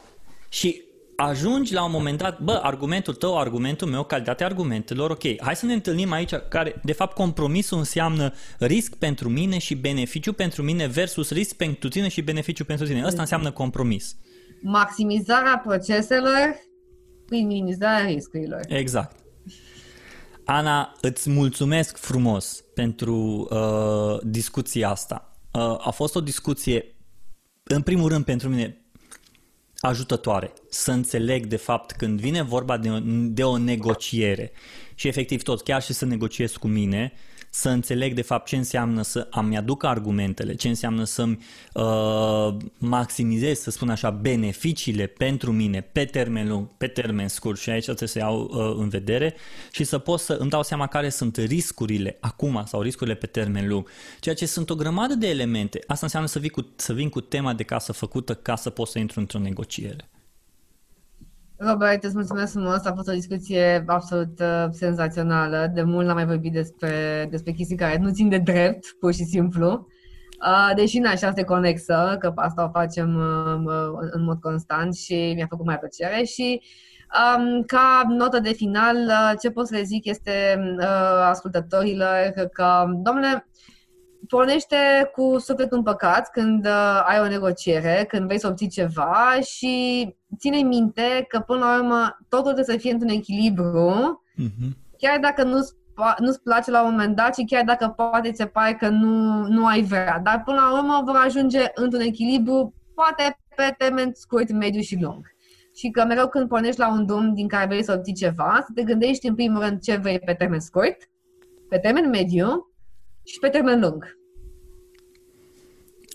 [0.48, 0.82] Și
[1.16, 5.66] ajungi la un moment dat, bă, argumentul tău, argumentul meu, calitatea argumentelor, ok, hai să
[5.66, 10.86] ne întâlnim aici, care, de fapt, compromisul înseamnă risc pentru mine și beneficiu pentru mine
[10.86, 13.04] versus risc pentru tine și beneficiu pentru tine.
[13.04, 14.16] Asta înseamnă compromis.
[14.62, 16.56] Maximizarea proceselor
[17.26, 18.60] prin minimizarea riscurilor.
[18.68, 19.16] Exact.
[20.44, 25.38] Ana, îți mulțumesc frumos pentru uh, discuția asta.
[25.52, 26.96] Uh, a fost o discuție,
[27.62, 28.85] în primul rând, pentru mine
[29.78, 32.98] ajutătoare să înțeleg de fapt când vine vorba de o,
[33.28, 34.52] de o negociere.
[34.94, 37.12] Și efectiv tot, chiar și să negociez cu mine,
[37.56, 41.38] să înțeleg de fapt ce înseamnă să îmi aduc argumentele, ce înseamnă să-mi
[41.72, 47.70] uh, maximizez, să spun așa, beneficiile pentru mine pe termen lung, pe termen scurt și
[47.70, 49.34] aici trebuie să iau uh, în vedere
[49.70, 53.68] și să pot să îmi dau seama care sunt riscurile acum sau riscurile pe termen
[53.68, 53.88] lung.
[54.20, 55.78] Ceea ce sunt o grămadă de elemente.
[55.86, 58.88] Asta înseamnă să vin cu, să vin cu tema de casă făcută ca să pot
[58.88, 60.08] să intru într-o negociere.
[61.58, 65.70] Robert, îți mulțumesc frumos, a fost o discuție absolut uh, senzațională.
[65.74, 69.24] De mult n-am mai vorbit despre, despre chestii care nu țin de drept, pur și
[69.24, 69.86] simplu.
[70.46, 74.94] Uh, deși n așa este conexă, că asta o facem uh, uh, în mod constant
[74.94, 76.62] și mi-a făcut mai plăcere și
[77.36, 82.84] um, ca notă de final, uh, ce pot să le zic este uh, ascultătorilor că,
[83.02, 83.46] domnule,
[84.28, 84.76] pornește
[85.12, 90.56] cu sufletul împăcat când uh, ai o negociere, când vrei să obții ceva și ține
[90.56, 94.96] minte că până la urmă totul trebuie să fie într-un echilibru, uh-huh.
[94.98, 95.72] chiar dacă nu-ți,
[96.18, 99.46] nu-ți place la un moment dat și chiar dacă poate ți se pare că nu,
[99.46, 100.20] nu ai vrea.
[100.22, 105.34] Dar până la urmă vor ajunge într-un echilibru, poate pe termen scurt, mediu și lung.
[105.74, 108.72] Și că mereu când pornești la un drum din care vrei să obții ceva, să
[108.74, 110.96] te gândești în primul rând ce vrei pe termen scurt,
[111.68, 112.72] pe termen mediu
[113.24, 114.18] și pe termen lung.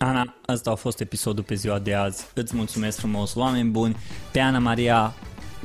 [0.04, 2.26] Ana, asta a fost episodul pe ziua de azi.
[2.34, 3.96] Îți mulțumesc frumos, oameni buni.
[4.32, 5.14] Pe Ana Maria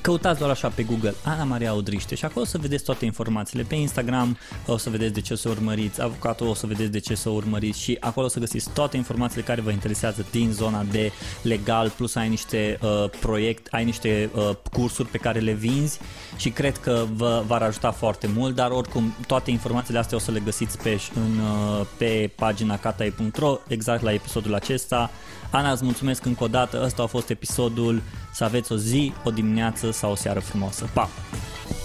[0.00, 3.62] Căutați doar așa pe Google Ana Maria Udriște și acolo o să vedeți toate informațiile.
[3.62, 7.14] Pe Instagram o să vedeți de ce să urmăriți, avocatul o să vedeți de ce
[7.14, 11.12] să urmăriți și acolo o să găsiți toate informațiile care vă interesează din zona de
[11.42, 15.98] legal, plus ai niște uh, proiect, ai niște uh, cursuri pe care le vinzi
[16.36, 20.30] și cred că vă va ajuta foarte mult, dar oricum toate informațiile astea o să
[20.30, 25.10] le găsiți pe, în, uh, pe pagina katai.ro exact la episodul acesta.
[25.50, 29.30] Ana, îți mulțumesc încă o dată, ăsta a fost episodul, să aveți o zi, o
[29.30, 30.88] dimineață sau o seară frumoasă.
[30.92, 31.08] Pa!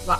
[0.05, 0.19] Pa!